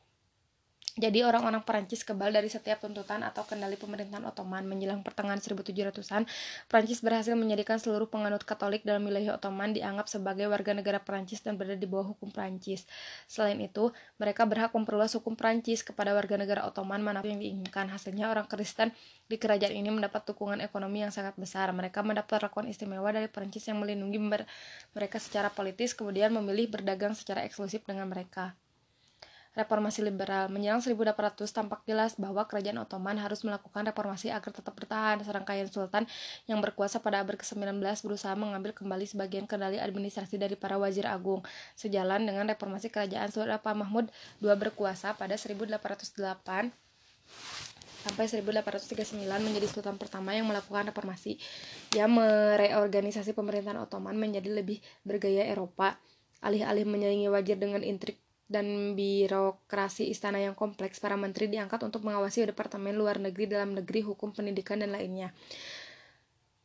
jadi 0.94 1.26
orang-orang 1.26 1.66
Perancis 1.66 2.06
kebal 2.06 2.30
dari 2.30 2.54
setiap 2.54 2.78
tuntutan 2.78 3.26
atau 3.26 3.42
kendali 3.50 3.74
pemerintahan 3.82 4.30
Ottoman. 4.30 4.62
Menjelang 4.70 5.02
pertengahan 5.02 5.42
1700-an, 5.42 6.30
Perancis 6.70 7.02
berhasil 7.02 7.34
menjadikan 7.34 7.82
seluruh 7.82 8.06
penganut 8.06 8.46
Katolik 8.46 8.86
dalam 8.86 9.02
wilayah 9.10 9.42
Ottoman 9.42 9.74
dianggap 9.74 10.06
sebagai 10.06 10.46
warga 10.54 10.78
negara 10.78 11.02
Perancis 11.02 11.42
dan 11.42 11.58
berada 11.58 11.74
di 11.74 11.90
bawah 11.90 12.14
hukum 12.14 12.30
Perancis. 12.30 12.86
Selain 13.26 13.58
itu, 13.58 13.90
mereka 14.22 14.46
berhak 14.46 14.70
memperluas 14.70 15.18
hukum 15.18 15.34
Perancis 15.34 15.82
kepada 15.82 16.14
warga 16.14 16.38
negara 16.38 16.62
Ottoman 16.70 17.02
mana 17.02 17.26
pun 17.26 17.34
yang 17.34 17.42
diinginkan. 17.42 17.90
Hasilnya 17.90 18.30
orang 18.30 18.46
Kristen 18.46 18.94
di 19.26 19.42
kerajaan 19.42 19.74
ini 19.74 19.90
mendapat 19.90 20.30
dukungan 20.30 20.62
ekonomi 20.62 21.02
yang 21.02 21.10
sangat 21.10 21.34
besar. 21.42 21.74
Mereka 21.74 22.06
mendapat 22.06 22.38
perlakuan 22.38 22.70
istimewa 22.70 23.10
dari 23.10 23.26
Perancis 23.26 23.66
yang 23.66 23.82
melindungi 23.82 24.46
mereka 24.94 25.18
secara 25.18 25.50
politis, 25.50 25.98
kemudian 25.98 26.30
memilih 26.30 26.70
berdagang 26.70 27.18
secara 27.18 27.42
eksklusif 27.42 27.82
dengan 27.82 28.06
mereka 28.06 28.54
reformasi 29.54 30.02
liberal. 30.02 30.50
Menjelang 30.50 30.82
1800 30.82 31.46
tampak 31.54 31.86
jelas 31.86 32.18
bahwa 32.18 32.46
kerajaan 32.50 32.82
Ottoman 32.82 33.18
harus 33.22 33.46
melakukan 33.46 33.86
reformasi 33.86 34.34
agar 34.34 34.50
tetap 34.50 34.74
bertahan. 34.74 35.22
Serangkaian 35.22 35.70
sultan 35.70 36.10
yang 36.50 36.60
berkuasa 36.60 37.00
pada 37.00 37.22
abad 37.22 37.38
ke-19 37.38 37.80
berusaha 38.06 38.34
mengambil 38.34 38.74
kembali 38.74 39.06
sebagian 39.06 39.46
kendali 39.46 39.78
administrasi 39.78 40.42
dari 40.42 40.58
para 40.58 40.82
wazir 40.82 41.06
agung. 41.06 41.46
Sejalan 41.78 42.26
dengan 42.26 42.50
reformasi 42.50 42.90
kerajaan 42.90 43.30
Sultan 43.30 43.62
Mahmud 43.62 44.10
II 44.42 44.54
berkuasa 44.58 45.14
pada 45.14 45.38
1808 45.38 46.74
sampai 48.04 48.28
1839 48.28 49.24
menjadi 49.40 49.68
sultan 49.72 49.96
pertama 49.96 50.36
yang 50.36 50.44
melakukan 50.44 50.92
reformasi. 50.92 51.40
Ia 51.96 52.12
mereorganisasi 52.12 53.32
pemerintahan 53.32 53.80
Ottoman 53.80 54.20
menjadi 54.20 54.52
lebih 54.52 54.84
bergaya 55.08 55.48
Eropa. 55.48 55.96
Alih-alih 56.44 56.84
menyaingi 56.84 57.32
wajir 57.32 57.56
dengan 57.56 57.80
intrik 57.80 58.20
dan 58.52 58.98
birokrasi 58.98 60.12
istana 60.12 60.40
yang 60.40 60.54
kompleks, 60.54 61.00
para 61.00 61.16
menteri 61.16 61.48
diangkat 61.50 61.80
untuk 61.84 62.04
mengawasi 62.04 62.46
Departemen 62.50 62.94
Luar 62.94 63.18
Negeri, 63.18 63.50
Dalam 63.50 63.74
Negeri, 63.74 64.04
Hukum, 64.04 64.36
Pendidikan, 64.36 64.84
dan 64.84 64.94
lainnya. 64.94 65.32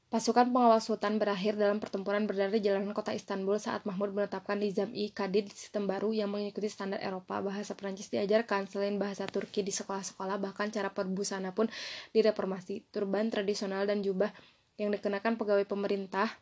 Pasukan 0.09 0.49
pengawal 0.49 0.81
Sultan 0.81 1.21
berakhir 1.21 1.61
dalam 1.61 1.85
pertempuran 1.85 2.25
berdarah 2.25 2.49
di 2.49 2.65
jalanan 2.65 2.97
kota 2.97 3.13
Istanbul 3.13 3.61
saat 3.61 3.85
Mahmud 3.85 4.17
menetapkan 4.17 4.57
Nizam-i 4.57 5.13
Kadid 5.13 5.53
sistem 5.53 5.85
baru 5.85 6.17
yang 6.17 6.33
mengikuti 6.33 6.65
standar 6.73 6.97
Eropa. 7.05 7.45
Bahasa 7.45 7.77
Perancis 7.77 8.09
diajarkan 8.09 8.65
selain 8.73 8.97
bahasa 8.97 9.29
Turki 9.29 9.61
di 9.61 9.69
sekolah-sekolah, 9.69 10.41
bahkan 10.41 10.73
cara 10.73 10.89
berbusana 10.97 11.53
pun 11.53 11.69
direformasi. 12.17 12.89
Turban 12.89 13.29
tradisional 13.29 13.85
dan 13.85 14.01
jubah 14.01 14.33
yang 14.81 14.89
dikenakan 14.97 15.37
pegawai 15.37 15.69
pemerintah 15.69 16.33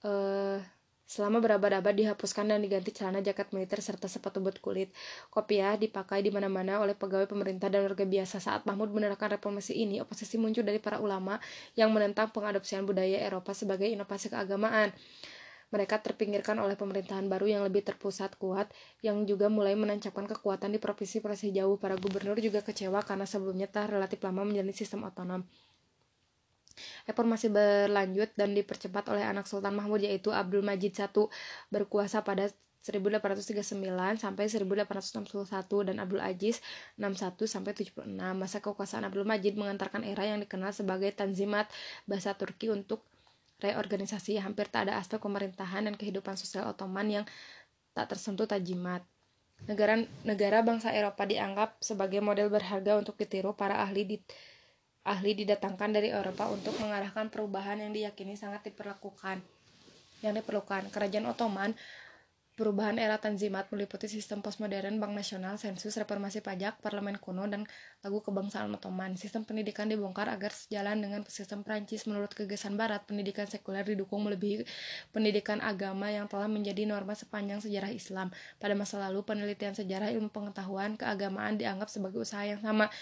eh, 0.00 0.64
Selama 1.10 1.42
berabad-abad 1.42 1.90
dihapuskan 1.90 2.54
dan 2.54 2.62
diganti 2.62 2.94
celana 2.94 3.18
jaket 3.18 3.50
militer 3.50 3.82
serta 3.82 4.06
sepatu 4.06 4.38
boot 4.38 4.62
kulit. 4.62 4.94
Kopiah 5.26 5.74
dipakai 5.74 6.22
di 6.22 6.30
mana-mana 6.30 6.78
oleh 6.78 6.94
pegawai 6.94 7.26
pemerintah 7.26 7.66
dan 7.66 7.82
warga 7.82 8.06
biasa. 8.06 8.38
Saat 8.38 8.62
Mahmud 8.62 8.94
menerapkan 8.94 9.26
reformasi 9.26 9.74
ini, 9.74 9.98
oposisi 9.98 10.38
muncul 10.38 10.62
dari 10.62 10.78
para 10.78 11.02
ulama 11.02 11.42
yang 11.74 11.90
menentang 11.90 12.30
pengadopsian 12.30 12.86
budaya 12.86 13.26
Eropa 13.26 13.50
sebagai 13.58 13.90
inovasi 13.90 14.30
keagamaan. 14.30 14.94
Mereka 15.74 15.98
terpinggirkan 15.98 16.54
oleh 16.62 16.78
pemerintahan 16.78 17.26
baru 17.26 17.58
yang 17.58 17.62
lebih 17.66 17.82
terpusat 17.82 18.38
kuat, 18.38 18.70
yang 19.02 19.26
juga 19.26 19.50
mulai 19.50 19.74
menancapkan 19.74 20.30
kekuatan 20.30 20.70
di 20.70 20.78
provinsi-provinsi 20.78 21.50
jauh. 21.50 21.74
Para 21.74 21.98
gubernur 21.98 22.38
juga 22.38 22.62
kecewa 22.62 23.02
karena 23.02 23.26
sebelumnya 23.26 23.66
telah 23.66 23.98
relatif 23.98 24.22
lama 24.22 24.46
menjalani 24.46 24.74
sistem 24.78 25.02
otonom. 25.02 25.42
Reformasi 27.08 27.52
berlanjut 27.52 28.32
dan 28.34 28.52
dipercepat 28.52 29.08
oleh 29.12 29.24
anak 29.24 29.48
Sultan 29.48 29.76
Mahmud 29.76 30.02
yaitu 30.02 30.30
Abdul 30.30 30.62
Majid 30.64 30.96
I 30.96 31.08
berkuasa 31.70 32.22
pada 32.24 32.50
1839 32.80 33.76
sampai 34.16 34.48
1861 34.48 35.88
dan 35.92 35.96
Abdul 36.00 36.22
Aziz 36.24 36.64
61 36.96 37.44
sampai 37.44 37.76
76. 37.76 38.08
Masa 38.32 38.64
kekuasaan 38.64 39.04
Abdul 39.04 39.28
Majid 39.28 39.60
mengantarkan 39.60 40.00
era 40.00 40.24
yang 40.24 40.40
dikenal 40.40 40.72
sebagai 40.72 41.12
Tanzimat 41.12 41.68
bahasa 42.08 42.32
Turki 42.32 42.72
untuk 42.72 43.04
reorganisasi. 43.60 44.40
Hampir 44.40 44.72
tak 44.72 44.88
ada 44.88 44.96
aspek 44.96 45.20
pemerintahan 45.20 45.84
dan 45.84 45.94
kehidupan 45.94 46.40
sosial 46.40 46.72
Ottoman 46.72 47.20
yang 47.20 47.24
tak 47.92 48.16
tersentuh 48.16 48.48
tajimat. 48.48 49.04
Negara-negara 49.68 50.64
bangsa 50.64 50.88
Eropa 50.96 51.28
dianggap 51.28 51.76
sebagai 51.84 52.24
model 52.24 52.48
berharga 52.48 52.96
untuk 52.96 53.20
ditiru 53.20 53.52
para 53.52 53.84
ahli 53.84 54.08
di 54.08 54.16
ahli 55.10 55.34
didatangkan 55.34 55.90
dari 55.90 56.14
Eropa 56.14 56.46
untuk 56.46 56.78
mengarahkan 56.78 57.26
perubahan 57.34 57.82
yang 57.82 57.90
diyakini 57.90 58.38
sangat 58.38 58.70
diperlakukan 58.70 59.42
yang 60.22 60.32
diperlukan. 60.38 60.94
Kerajaan 60.94 61.26
Ottoman 61.26 61.74
Perubahan 62.60 63.00
era 63.00 63.16
Tanzimat 63.16 63.72
meliputi 63.72 64.04
sistem 64.04 64.44
postmodern, 64.44 65.00
bank 65.00 65.16
nasional, 65.16 65.56
sensus, 65.56 65.96
reformasi 65.96 66.44
pajak, 66.44 66.76
parlemen 66.84 67.16
kuno, 67.16 67.48
dan 67.48 67.64
lagu 68.04 68.20
kebangsaan 68.20 68.68
Ottoman. 68.76 69.16
Sistem 69.16 69.48
pendidikan 69.48 69.88
dibongkar 69.88 70.28
agar 70.28 70.52
sejalan 70.52 71.00
dengan 71.00 71.24
sistem 71.24 71.64
Prancis. 71.64 72.04
Menurut 72.04 72.36
kegesan 72.36 72.76
Barat, 72.76 73.08
pendidikan 73.08 73.48
sekuler 73.48 73.88
didukung 73.88 74.28
melebihi 74.28 74.68
pendidikan 75.08 75.64
agama 75.64 76.12
yang 76.12 76.28
telah 76.28 76.52
menjadi 76.52 76.84
norma 76.84 77.16
sepanjang 77.16 77.64
sejarah 77.64 77.96
Islam. 77.96 78.28
Pada 78.60 78.76
masa 78.76 79.00
lalu, 79.00 79.24
penelitian 79.24 79.72
sejarah 79.72 80.12
ilmu 80.12 80.28
pengetahuan 80.28 81.00
keagamaan 81.00 81.56
dianggap 81.56 81.88
sebagai 81.88 82.20
usaha 82.20 82.44
yang 82.44 82.60
sama 82.60 82.92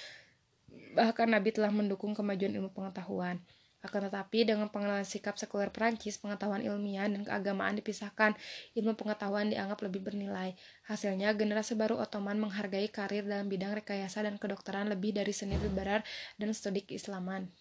Bahkan 0.69 1.31
Nabi 1.31 1.55
telah 1.55 1.71
mendukung 1.71 2.13
kemajuan 2.13 2.53
ilmu 2.55 2.75
pengetahuan. 2.75 3.41
Akan 3.79 4.03
tetapi, 4.03 4.43
dengan 4.43 4.67
pengenalan 4.67 5.07
sikap 5.07 5.39
sekuler 5.39 5.71
Prancis, 5.71 6.19
pengetahuan 6.19 6.67
ilmiah 6.67 7.07
dan 7.07 7.23
keagamaan 7.23 7.79
dipisahkan, 7.79 8.35
ilmu 8.75 8.99
pengetahuan 8.99 9.55
dianggap 9.55 9.79
lebih 9.87 10.03
bernilai. 10.03 10.59
Hasilnya, 10.91 11.31
generasi 11.39 11.79
baru 11.79 11.95
Ottoman 12.03 12.43
menghargai 12.43 12.91
karir 12.91 13.23
dalam 13.23 13.47
bidang 13.47 13.79
rekayasa 13.79 14.27
dan 14.27 14.35
kedokteran 14.35 14.91
lebih 14.91 15.15
dari 15.15 15.31
seni 15.31 15.55
liberal 15.63 16.03
dan 16.43 16.51
studi 16.51 16.83
keislaman. 16.83 17.55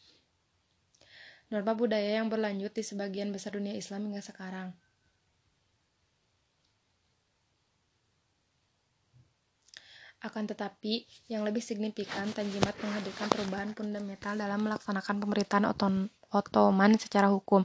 Norma 1.54 1.78
budaya 1.78 2.18
yang 2.18 2.34
berlanjut 2.34 2.74
di 2.74 2.82
sebagian 2.82 3.30
besar 3.30 3.54
dunia 3.54 3.78
Islam 3.78 4.10
hingga 4.10 4.26
sekarang. 4.26 4.74
Akan 10.28 10.44
tetapi, 10.44 11.08
yang 11.32 11.48
lebih 11.48 11.64
signifikan, 11.64 12.28
Tanjimat 12.36 12.76
menghadirkan 12.84 13.32
perubahan 13.32 13.72
fundamental 13.72 14.36
dalam 14.36 14.60
melaksanakan 14.60 15.24
pemerintahan 15.24 15.64
Ottoman 16.28 17.00
secara 17.00 17.32
hukum. 17.32 17.64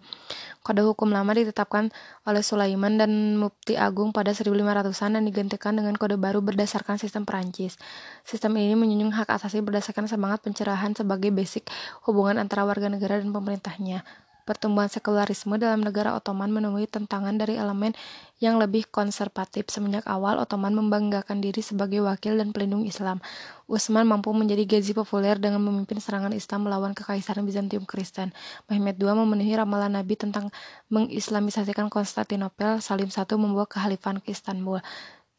Kode 0.62 0.86
hukum 0.86 1.10
lama 1.10 1.34
ditetapkan 1.34 1.90
oleh 2.22 2.38
Sulaiman 2.46 3.02
dan 3.02 3.34
Mufti 3.34 3.74
Agung 3.74 4.14
pada 4.14 4.30
1500-an 4.30 5.18
dan 5.18 5.26
digantikan 5.26 5.74
dengan 5.74 5.98
kode 5.98 6.14
baru 6.14 6.38
berdasarkan 6.38 7.02
sistem 7.02 7.26
Perancis. 7.26 7.74
Sistem 8.22 8.54
ini 8.54 8.78
menjunjung 8.78 9.10
hak 9.10 9.34
asasi 9.34 9.58
berdasarkan 9.58 10.06
semangat 10.06 10.46
pencerahan 10.46 10.94
sebagai 10.94 11.34
basic 11.34 11.66
hubungan 12.06 12.38
antara 12.38 12.62
warga 12.62 12.86
negara 12.86 13.18
dan 13.18 13.34
pemerintahnya. 13.34 14.06
Pertumbuhan 14.42 14.90
sekularisme 14.90 15.54
dalam 15.54 15.86
negara 15.86 16.18
Ottoman 16.18 16.50
menemui 16.50 16.90
tentangan 16.90 17.38
dari 17.38 17.54
elemen 17.54 17.94
yang 18.42 18.58
lebih 18.58 18.90
konservatif. 18.90 19.70
Semenjak 19.70 20.02
awal, 20.10 20.42
Ottoman 20.42 20.74
membanggakan 20.74 21.38
diri 21.38 21.62
sebagai 21.62 22.02
wakil 22.02 22.42
dan 22.42 22.50
pelindung 22.50 22.82
Islam. 22.82 23.22
Utsman 23.70 24.02
mampu 24.04 24.34
menjadi 24.34 24.66
gazi 24.66 24.92
populer 24.92 25.38
dengan 25.38 25.62
memimpin 25.62 26.02
serangan 26.02 26.34
Islam 26.34 26.66
melawan 26.66 26.90
kekaisaran 26.90 27.46
Bizantium 27.46 27.86
Kristen. 27.86 28.34
Mehmed 28.66 28.98
II 28.98 29.14
memenuhi 29.22 29.54
ramalan 29.54 29.94
Nabi 29.94 30.18
tentang 30.18 30.50
mengislamisasikan 30.90 31.86
Konstantinopel. 31.86 32.82
Salim 32.82 33.08
I 33.08 33.22
membawa 33.38 33.70
kehalifan 33.70 34.18
ke 34.18 34.34
Istanbul. 34.34 34.82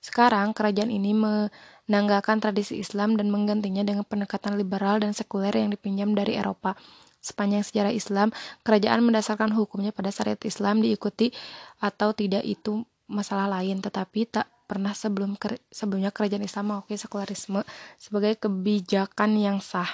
Sekarang, 0.03 0.51
kerajaan 0.51 0.91
ini 0.91 1.15
menanggalkan 1.15 2.43
tradisi 2.43 2.75
Islam 2.75 3.15
dan 3.15 3.31
menggantinya 3.31 3.87
dengan 3.87 4.03
pendekatan 4.03 4.59
liberal 4.59 4.99
dan 4.99 5.15
sekuler 5.15 5.55
yang 5.55 5.71
dipinjam 5.71 6.11
dari 6.11 6.35
Eropa. 6.35 6.75
Sepanjang 7.23 7.63
sejarah 7.63 7.95
Islam, 7.95 8.35
kerajaan 8.67 8.99
mendasarkan 8.99 9.55
hukumnya 9.55 9.95
pada 9.95 10.11
syariat 10.11 10.39
Islam 10.43 10.83
diikuti 10.83 11.31
atau 11.79 12.11
tidak 12.11 12.43
itu 12.43 12.83
masalah 13.07 13.47
lain, 13.47 13.79
tetapi 13.79 14.27
tak 14.27 14.51
pernah 14.67 14.91
sebelum 14.91 15.39
sebelumnya 15.71 16.11
kerajaan 16.11 16.43
Islam 16.43 16.75
mengakui 16.75 16.99
sekularisme 16.99 17.63
sebagai 17.95 18.35
kebijakan 18.35 19.39
yang 19.39 19.63
sah. 19.63 19.87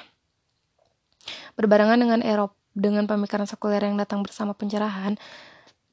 Berbarengan 1.54 2.02
dengan 2.02 2.26
Eropa 2.26 2.58
dengan 2.80 3.06
pemikiran 3.10 3.44
sekuler 3.50 3.82
yang 3.84 4.00
datang 4.00 4.24
bersama 4.24 4.56
pencerahan, 4.56 5.20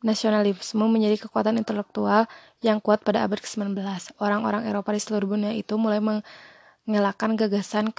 nasionalisme 0.05 0.85
menjadi 0.87 1.27
kekuatan 1.27 1.59
intelektual 1.59 2.29
yang 2.63 2.79
kuat 2.79 3.03
pada 3.03 3.27
abad 3.27 3.43
ke-19. 3.43 3.75
Orang-orang 4.23 4.69
Eropa 4.69 4.95
di 4.95 5.01
seluruh 5.03 5.35
dunia 5.35 5.53
itu 5.57 5.75
mulai 5.81 5.99
mengelakkan 5.99 7.35
gagasan 7.35 7.91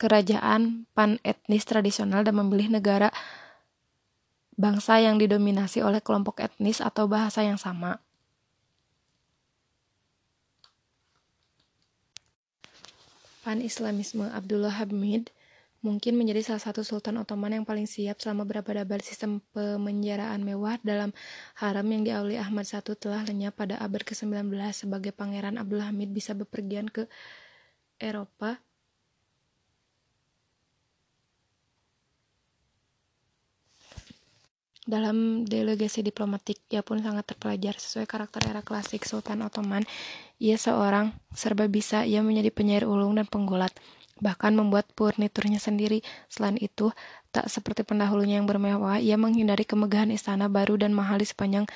kerajaan 0.00 0.88
pan-etnis 0.96 1.68
tradisional 1.68 2.24
dan 2.24 2.32
memilih 2.40 2.72
negara 2.72 3.12
bangsa 4.56 4.96
yang 4.96 5.20
didominasi 5.20 5.84
oleh 5.84 6.00
kelompok 6.00 6.40
etnis 6.40 6.80
atau 6.80 7.04
bahasa 7.04 7.44
yang 7.44 7.60
sama. 7.60 8.00
Pan-Islamisme 13.44 14.28
Abdullah 14.32 14.72
Hamid 14.80 15.32
mungkin 15.80 16.20
menjadi 16.20 16.44
salah 16.44 16.60
satu 16.60 16.84
sultan 16.84 17.16
Ottoman 17.16 17.56
yang 17.56 17.64
paling 17.64 17.88
siap 17.88 18.20
selama 18.20 18.44
berabad-abad 18.44 19.00
sistem 19.00 19.40
pemenjaraan 19.56 20.44
mewah 20.44 20.76
dalam 20.84 21.16
haram 21.56 21.88
yang 21.88 22.04
diawali 22.04 22.36
Ahmad 22.36 22.68
I 22.68 22.80
telah 22.84 23.24
lenyap 23.24 23.56
pada 23.56 23.80
abad 23.80 24.04
ke-19 24.04 24.52
sebagai 24.76 25.12
pangeran 25.16 25.56
Abdullah 25.56 25.88
Hamid 25.88 26.12
bisa 26.12 26.36
bepergian 26.36 26.92
ke 26.92 27.08
Eropa 27.96 28.60
Dalam 34.90 35.46
delegasi 35.46 36.02
diplomatik, 36.02 36.66
ia 36.66 36.82
pun 36.82 36.98
sangat 36.98 37.22
terpelajar 37.30 37.78
sesuai 37.78 38.10
karakter 38.10 38.50
era 38.50 38.58
klasik 38.58 39.06
Sultan 39.06 39.46
Ottoman. 39.46 39.86
Ia 40.42 40.58
seorang 40.58 41.14
serba 41.30 41.70
bisa, 41.70 42.02
ia 42.02 42.26
menjadi 42.26 42.50
penyair 42.50 42.90
ulung 42.90 43.14
dan 43.14 43.30
penggulat, 43.30 43.70
bahkan 44.18 44.50
membuat 44.50 44.90
furniturnya 44.98 45.62
sendiri. 45.62 46.02
Selain 46.26 46.58
itu, 46.58 46.90
tak 47.30 47.46
seperti 47.46 47.86
pendahulunya 47.86 48.42
yang 48.42 48.50
bermewah, 48.50 48.98
ia 48.98 49.14
menghindari 49.14 49.62
kemegahan 49.62 50.10
istana 50.10 50.50
baru 50.50 50.74
dan 50.74 50.90
mahal 50.90 51.22
di 51.22 51.26
sepanjang 51.30 51.70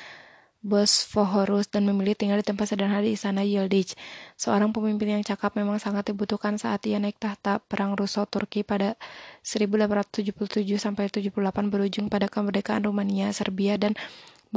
Bosphorus 0.65 1.69
dan 1.69 1.85
memilih 1.85 2.17
tinggal 2.17 2.41
di 2.41 2.47
tempat 2.49 2.73
sederhana 2.73 3.05
di 3.05 3.13
istana 3.13 3.45
Yildiz. 3.45 3.93
Seorang 4.41 4.73
pemimpin 4.73 5.21
yang 5.21 5.23
cakap 5.23 5.53
memang 5.61 5.77
sangat 5.77 6.09
dibutuhkan 6.09 6.57
saat 6.57 6.81
ia 6.89 6.97
naik 6.97 7.21
tahta 7.21 7.61
Perang 7.69 7.93
Russo-Turki 7.93 8.65
pada 8.65 8.97
1877-78 9.45 11.37
berujung 11.69 12.09
pada 12.09 12.33
kemerdekaan 12.33 12.81
Rumania, 12.89 13.29
Serbia, 13.37 13.77
dan 13.77 13.93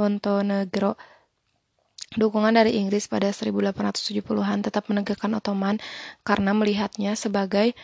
Montenegro. 0.00 0.96
Dukungan 2.16 2.56
dari 2.56 2.80
Inggris 2.80 3.04
pada 3.04 3.28
1870-an 3.28 4.64
tetap 4.64 4.88
menegakkan 4.88 5.28
Ottoman 5.36 5.76
karena 6.24 6.56
melihatnya 6.56 7.12
sebagai 7.20 7.76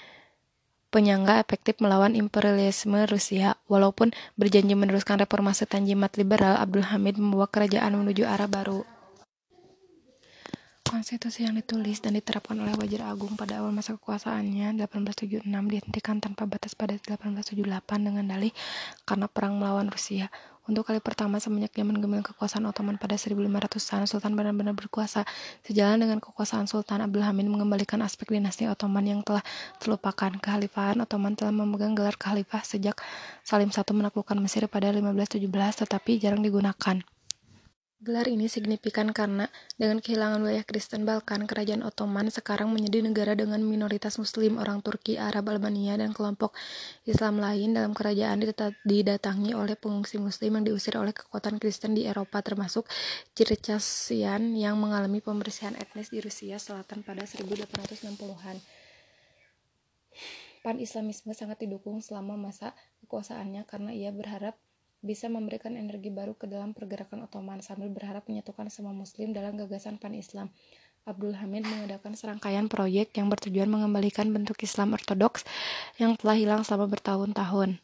penyangga 0.95 1.43
efektif 1.43 1.83
melawan 1.83 2.15
imperialisme 2.15 3.03
Rusia. 3.11 3.59
Walaupun 3.67 4.15
berjanji 4.39 4.79
meneruskan 4.79 5.19
reformasi 5.19 5.67
Tanjimat 5.67 6.15
liberal, 6.15 6.55
Abdul 6.63 6.87
Hamid 6.87 7.19
membawa 7.19 7.51
kerajaan 7.51 7.99
menuju 7.99 8.23
arah 8.23 8.47
baru. 8.47 8.87
Konstitusi 10.87 11.43
yang 11.43 11.59
ditulis 11.59 11.99
dan 11.99 12.15
diterapkan 12.15 12.55
oleh 12.55 12.79
Wazir 12.79 13.03
Agung 13.03 13.35
pada 13.35 13.59
awal 13.59 13.75
masa 13.75 13.99
kekuasaannya 13.99 14.79
1876 14.79 15.43
dihentikan 15.43 16.23
tanpa 16.23 16.47
batas 16.47 16.79
pada 16.79 16.95
1878 16.95 17.67
dengan 17.99 18.31
dalih 18.31 18.55
karena 19.03 19.27
perang 19.27 19.59
melawan 19.59 19.91
Rusia. 19.91 20.31
Untuk 20.65 20.89
kali 20.89 20.97
pertama 20.97 21.37
semenjak 21.37 21.77
zaman 21.77 22.01
gemilang 22.01 22.25
kekuasaan 22.25 22.65
Ottoman 22.65 22.97
pada 22.97 23.21
1500-an, 23.21 24.09
Sultan 24.09 24.33
benar-benar 24.33 24.73
berkuasa. 24.73 25.29
Sejalan 25.61 26.01
dengan 26.01 26.25
kekuasaan 26.25 26.65
Sultan 26.65 27.05
Abdul 27.05 27.21
Hamid 27.21 27.53
mengembalikan 27.53 28.01
aspek 28.01 28.33
dinasti 28.33 28.65
Ottoman 28.65 29.05
yang 29.05 29.21
telah 29.21 29.45
terlupakan. 29.77 30.33
Kekhalifahan 30.41 31.05
Ottoman 31.05 31.37
telah 31.37 31.53
memegang 31.53 31.93
gelar 31.93 32.17
khalifah 32.17 32.65
sejak 32.65 32.97
Salim 33.45 33.69
I 33.69 33.93
menaklukkan 33.93 34.41
Mesir 34.41 34.65
pada 34.65 34.89
1517, 34.89 35.45
tetapi 35.85 36.17
jarang 36.17 36.41
digunakan. 36.41 37.14
Gelar 38.05 38.29
ini 38.29 38.53
signifikan 38.53 39.17
karena 39.17 39.49
dengan 39.81 39.97
kehilangan 39.97 40.45
wilayah 40.45 40.61
Kristen 40.61 41.09
Balkan, 41.09 41.49
kerajaan 41.49 41.81
Ottoman 41.81 42.29
sekarang 42.29 42.69
menjadi 42.69 43.01
negara 43.01 43.33
dengan 43.33 43.65
minoritas 43.65 44.21
Muslim, 44.21 44.61
orang 44.61 44.85
Turki, 44.85 45.17
Arab, 45.17 45.49
Albania, 45.49 45.97
dan 45.97 46.13
kelompok 46.13 46.53
Islam 47.09 47.41
lain 47.41 47.73
dalam 47.73 47.97
kerajaan 47.97 48.45
didatangi 48.85 49.57
oleh 49.57 49.73
pengungsi 49.81 50.21
Muslim 50.21 50.61
yang 50.61 50.65
diusir 50.69 51.01
oleh 51.01 51.17
kekuatan 51.17 51.57
Kristen 51.57 51.97
di 51.97 52.05
Eropa, 52.05 52.45
termasuk 52.45 52.85
Circassian 53.33 54.53
yang 54.53 54.77
mengalami 54.77 55.25
pembersihan 55.25 55.73
etnis 55.73 56.13
di 56.13 56.21
Rusia 56.21 56.61
Selatan 56.61 57.01
pada 57.09 57.25
1860-an. 57.25 58.61
Pan-Islamisme 60.61 61.33
sangat 61.33 61.57
didukung 61.65 62.05
selama 62.05 62.37
masa 62.37 62.77
kekuasaannya 63.01 63.65
karena 63.65 63.97
ia 63.97 64.13
berharap 64.13 64.61
bisa 65.05 65.29
memberikan 65.29 65.77
energi 65.77 66.09
baru 66.09 66.33
ke 66.33 66.49
dalam 66.49 66.73
pergerakan 66.73 67.29
Ottoman 67.29 67.61
sambil 67.61 67.93
berharap 67.93 68.25
menyatukan 68.25 68.73
semua 68.73 68.97
muslim 68.97 69.37
dalam 69.37 69.61
gagasan 69.61 70.01
pan-Islam. 70.01 70.49
Abdul 71.05 71.37
Hamid 71.37 71.69
mengadakan 71.69 72.17
serangkaian 72.17 72.65
proyek 72.73 73.13
yang 73.21 73.29
bertujuan 73.29 73.69
mengembalikan 73.69 74.33
bentuk 74.33 74.57
Islam 74.65 74.97
ortodoks 74.97 75.45
yang 76.01 76.17
telah 76.17 76.41
hilang 76.41 76.65
selama 76.65 76.89
bertahun-tahun. 76.89 77.84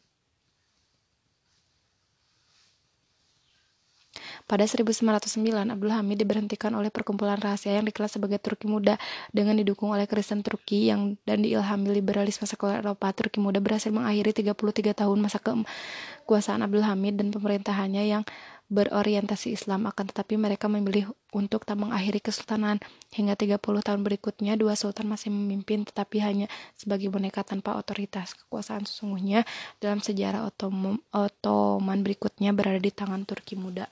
Pada 4.49 4.67
1909, 4.67 5.71
Abdul 5.71 5.91
Hamid 5.91 6.17
diberhentikan 6.21 6.73
oleh 6.73 6.89
perkumpulan 6.93 7.39
rahasia 7.39 7.77
yang 7.77 7.85
dikenal 7.87 8.09
sebagai 8.09 8.39
Turki 8.41 8.65
Muda 8.65 8.97
dengan 9.31 9.55
didukung 9.57 9.93
oleh 9.93 10.05
Kristen 10.09 10.41
Turki 10.41 10.89
yang 10.91 11.17
dan 11.23 11.45
diilhami 11.45 11.91
liberalisme 11.91 12.43
sekuler 12.45 12.81
Eropa. 12.81 13.11
Turki 13.15 13.39
Muda 13.39 13.63
berhasil 13.63 13.93
mengakhiri 13.93 14.31
33 14.31 14.95
tahun 14.95 15.17
masa 15.21 15.39
kekuasaan 15.43 16.63
Abdul 16.65 16.85
Hamid 16.85 17.19
dan 17.19 17.29
pemerintahannya 17.31 18.03
yang 18.07 18.23
berorientasi 18.71 19.51
Islam. 19.51 19.83
Akan 19.83 20.07
tetapi 20.07 20.39
mereka 20.39 20.71
memilih 20.71 21.11
untuk 21.35 21.67
tak 21.67 21.75
mengakhiri 21.83 22.23
kesultanan. 22.23 22.79
Hingga 23.11 23.35
30 23.35 23.59
tahun 23.59 24.01
berikutnya 24.07 24.55
dua 24.55 24.79
sultan 24.79 25.11
masih 25.11 25.27
memimpin 25.27 25.83
tetapi 25.83 26.23
hanya 26.23 26.47
sebagai 26.79 27.11
boneka 27.11 27.43
tanpa 27.43 27.75
otoritas. 27.75 28.31
Kekuasaan 28.39 28.87
sesungguhnya 28.87 29.43
dalam 29.83 29.99
sejarah 29.99 30.47
Ottoman 30.47 31.99
berikutnya 31.99 32.55
berada 32.55 32.79
di 32.79 32.91
tangan 32.95 33.27
Turki 33.27 33.59
muda 33.59 33.91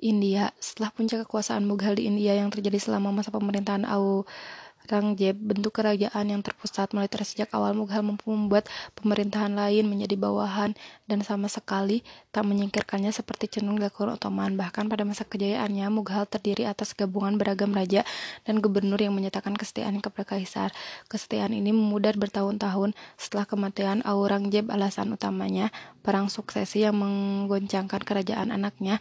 India. 0.00 0.50
Setelah 0.58 0.90
puncak 0.92 1.28
kekuasaan 1.28 1.68
Mughal 1.68 1.96
di 1.96 2.08
India 2.08 2.32
yang 2.34 2.48
terjadi 2.48 2.80
selama 2.80 3.12
masa 3.12 3.28
pemerintahan 3.28 3.84
Aurangzeb, 3.84 5.36
bentuk 5.36 5.76
kerajaan 5.76 6.26
yang 6.26 6.40
terpusat 6.40 6.96
militer 6.96 7.20
sejak 7.22 7.52
awal 7.52 7.76
Mughal 7.76 8.00
mampu 8.00 8.32
membuat 8.32 8.66
pemerintahan 8.96 9.52
lain 9.52 9.86
menjadi 9.86 10.16
bawahan 10.16 10.72
dan 11.04 11.20
sama 11.20 11.46
sekali 11.52 12.00
tak 12.32 12.48
menyingkirkannya 12.48 13.12
seperti 13.12 13.60
cenderung 13.60 13.78
dilakukan 13.78 14.16
Ottoman. 14.16 14.56
Bahkan 14.56 14.88
pada 14.88 15.04
masa 15.04 15.28
kejayaannya, 15.28 15.86
Mughal 15.92 16.24
terdiri 16.24 16.64
atas 16.64 16.96
gabungan 16.96 17.36
beragam 17.36 17.70
raja 17.70 18.02
dan 18.48 18.58
gubernur 18.58 18.98
yang 18.98 19.12
menyatakan 19.12 19.54
kesetiaan 19.54 20.00
kepada 20.00 20.34
kaisar. 20.34 20.72
Kesetiaan 21.12 21.52
ini 21.52 21.70
memudar 21.76 22.16
bertahun-tahun 22.16 22.96
setelah 23.20 23.44
kematian 23.44 24.00
Aurangzeb 24.02 24.72
alasan 24.72 25.12
utamanya 25.12 25.68
perang 26.00 26.32
suksesi 26.32 26.82
yang 26.88 26.96
menggoncangkan 26.96 28.00
kerajaan 28.02 28.50
anaknya 28.50 28.98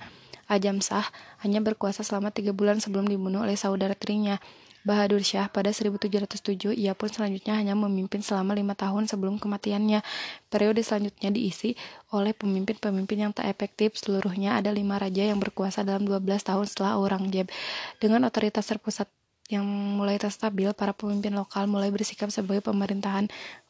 Ajam 0.50 0.82
Shah 0.82 1.06
hanya 1.46 1.62
berkuasa 1.62 2.02
selama 2.02 2.34
tiga 2.34 2.52
bulan 2.52 2.82
sebelum 2.82 3.06
dibunuh 3.06 3.46
oleh 3.46 3.54
saudara 3.54 3.94
tirinya. 3.94 4.42
Bahadur 4.80 5.20
Shah 5.22 5.52
pada 5.52 5.70
1707, 5.76 6.72
ia 6.72 6.96
pun 6.96 7.12
selanjutnya 7.12 7.54
hanya 7.54 7.76
memimpin 7.76 8.24
selama 8.24 8.56
lima 8.56 8.74
tahun 8.74 9.06
sebelum 9.12 9.38
kematiannya. 9.38 10.02
Periode 10.48 10.82
selanjutnya 10.82 11.30
diisi 11.36 11.76
oleh 12.16 12.32
pemimpin-pemimpin 12.32 13.30
yang 13.30 13.32
tak 13.36 13.52
efektif. 13.52 14.00
Seluruhnya 14.00 14.56
ada 14.56 14.72
lima 14.72 14.96
raja 14.98 15.22
yang 15.22 15.38
berkuasa 15.38 15.84
dalam 15.84 16.08
12 16.08 16.24
tahun 16.42 16.66
setelah 16.66 16.96
Aurangzeb. 16.96 17.52
Dengan 18.00 18.26
otoritas 18.26 18.66
terpusat 18.72 19.12
yang 19.52 19.68
mulai 19.68 20.16
terstabil, 20.16 20.72
para 20.72 20.96
pemimpin 20.96 21.36
lokal 21.36 21.68
mulai 21.68 21.92
bersikap 21.92 22.32
sebagai 22.32 22.64
pemerintahan 22.64 23.28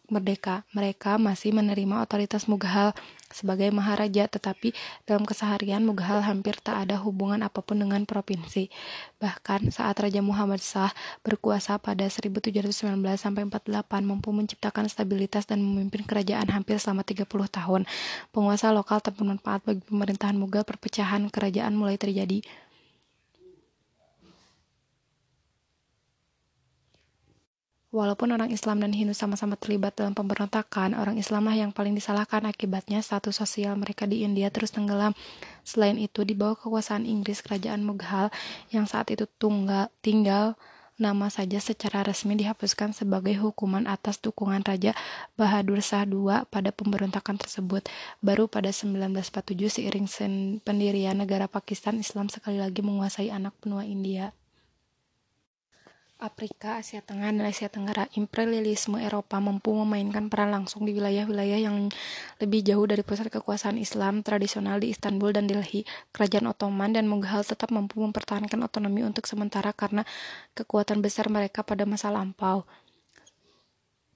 merdeka. 0.10 0.67
Mereka 0.74 1.17
masih 1.17 1.54
menerima 1.56 2.04
otoritas 2.04 2.45
Mughal 2.45 2.93
sebagai 3.30 3.69
maharaja, 3.69 4.26
tetapi 4.26 4.74
dalam 5.06 5.24
keseharian 5.24 5.86
Mughal 5.86 6.26
hampir 6.26 6.58
tak 6.60 6.89
ada 6.89 6.98
hubungan 6.98 7.41
apa 7.45 7.62
pun 7.62 7.78
dengan 7.78 8.04
provinsi. 8.04 8.74
Bahkan 9.22 9.69
saat 9.69 10.02
Raja 10.02 10.19
Muhammad 10.26 10.62
Shah 10.62 10.89
berkuasa 11.22 11.78
pada 11.78 12.10
1719 12.10 12.74
sampai 13.17 13.45
48 13.45 14.02
mampu 14.02 14.34
menciptakan 14.34 14.89
stabilitas 14.89 15.45
dan 15.45 15.62
memimpin 15.62 16.02
kerajaan 16.04 16.50
hampir 16.50 16.82
selama 16.82 17.06
30 17.06 17.30
tahun. 17.30 17.86
Penguasa 18.34 18.74
lokal 18.74 19.02
tak 19.02 19.17
bermanfaat 19.17 19.62
bagi 19.65 19.82
pemerintahan 19.86 20.38
Mughal, 20.38 20.65
perpecahan 20.65 21.30
kerajaan 21.30 21.78
mulai 21.78 22.02
terjadi. 22.02 22.41
Walaupun 27.89 28.30
orang 28.30 28.54
Islam 28.54 28.86
dan 28.86 28.93
Hindu 28.93 29.17
sama-sama 29.17 29.58
terlibat 29.58 29.97
dalam 29.97 30.13
pemberontakan, 30.13 30.93
orang 30.93 31.17
Islamlah 31.17 31.58
yang 31.58 31.73
paling 31.73 31.97
disalahkan 31.97 32.45
akibatnya 32.45 33.02
status 33.02 33.34
sosial 33.41 33.73
mereka 33.82 34.06
di 34.06 34.21
India 34.21 34.54
terus 34.54 34.69
tenggelam. 34.69 35.17
Selain 35.65 35.97
itu, 35.97 36.21
di 36.21 36.38
bawah 36.38 36.54
kekuasaan 36.54 37.10
Inggris, 37.10 37.41
kerajaan 37.41 37.82
Mughal 37.82 38.30
yang 38.69 38.86
saat 38.86 39.10
itu 39.10 39.25
tunggal, 39.41 39.89
tinggal 40.06 40.54
nama 40.99 41.32
saja 41.34 41.58
secara 41.58 42.06
resmi 42.06 42.38
dihapuskan 42.38 42.91
sebagai 42.93 43.34
hukuman 43.39 43.88
atas 43.89 44.19
dukungan 44.21 44.62
Raja 44.62 44.93
Bahadur 45.39 45.82
Shah 45.82 46.06
II 46.06 46.45
pada 46.52 46.69
pemberontakan 46.69 47.41
tersebut. 47.41 47.89
Baru 48.21 48.45
pada 48.45 48.69
1947 48.69 49.82
seiring 49.82 50.06
pendirian 50.62 51.17
negara 51.17 51.49
Pakistan, 51.49 51.97
Islam 51.97 52.30
sekali 52.30 52.62
lagi 52.62 52.86
menguasai 52.86 53.34
anak 53.34 53.58
benua 53.63 53.82
India. 53.82 54.36
Afrika, 56.19 56.84
Asia 56.84 56.99
Tengah, 56.99 57.32
dan 57.32 57.47
Asia 57.47 57.71
Tenggara, 57.71 58.12
imperialisme 58.12 58.99
Eropa 58.99 59.39
mampu 59.39 59.71
memainkan 59.71 60.27
peran 60.27 60.51
langsung 60.51 60.84
di 60.84 60.91
wilayah-wilayah 60.91 61.63
yang 61.63 61.88
lebih 62.43 62.60
jauh 62.60 62.84
dari 62.84 63.08
pusat 63.08 63.32
kekuasaan 63.32 63.79
Islam 63.79 64.19
tradisional 64.19 64.84
di 64.84 64.91
Istanbul 64.91 65.32
dan 65.32 65.47
Delhi. 65.47 65.88
Kerajaan 66.12 66.51
Ottoman 66.51 66.91
dan 66.91 67.08
Mughal 67.08 67.47
tetap 67.47 67.71
mampu 67.71 68.03
mempertahankan 68.03 68.60
otonomi 68.60 68.99
untuk 69.08 69.32
sementara 69.32 69.71
karena 69.71 70.03
kekuatan 70.60 70.99
besar 70.99 71.32
mereka 71.32 71.63
pada 71.63 71.88
masa 71.88 72.12
lampau. 72.12 72.67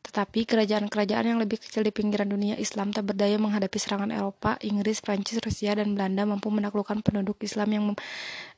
Tetapi 0.04 0.44
kerajaan-kerajaan 0.44 1.26
yang 1.32 1.40
lebih 1.40 1.64
kecil 1.64 1.88
di 1.88 1.96
pinggiran 1.96 2.28
dunia 2.28 2.60
Islam 2.60 2.92
tak 2.92 3.16
berdaya 3.16 3.40
menghadapi 3.40 3.80
serangan 3.80 4.12
Eropa, 4.12 4.60
Inggris, 4.60 5.00
Prancis, 5.00 5.40
Rusia, 5.40 5.72
dan 5.80 5.96
Belanda 5.96 6.28
mampu 6.28 6.52
menaklukkan 6.52 7.00
penduduk 7.00 7.40
Islam 7.48 7.72
yang 7.72 7.84
mem 7.88 7.98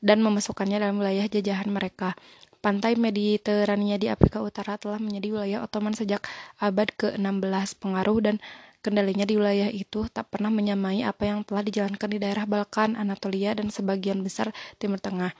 dan 0.02 0.18
memasukkannya 0.26 0.82
dalam 0.82 0.98
wilayah 0.98 1.30
jajahan 1.30 1.70
mereka. 1.70 2.18
Pantai 2.66 2.98
Mediterania 2.98 3.94
di 3.94 4.10
Afrika 4.10 4.42
Utara 4.42 4.74
telah 4.74 4.98
menjadi 4.98 5.38
wilayah 5.38 5.62
Ottoman 5.62 5.94
sejak 5.94 6.26
abad 6.58 6.90
ke-16. 6.98 7.78
Pengaruh 7.78 8.18
dan 8.18 8.42
kendalinya 8.82 9.22
di 9.22 9.38
wilayah 9.38 9.70
itu 9.70 10.10
tak 10.10 10.34
pernah 10.34 10.50
menyamai 10.50 11.06
apa 11.06 11.30
yang 11.30 11.46
telah 11.46 11.62
dijalankan 11.62 12.10
di 12.10 12.18
daerah 12.18 12.42
Balkan, 12.42 12.98
Anatolia, 12.98 13.54
dan 13.54 13.70
sebagian 13.70 14.18
besar 14.26 14.50
Timur 14.82 14.98
Tengah. 14.98 15.30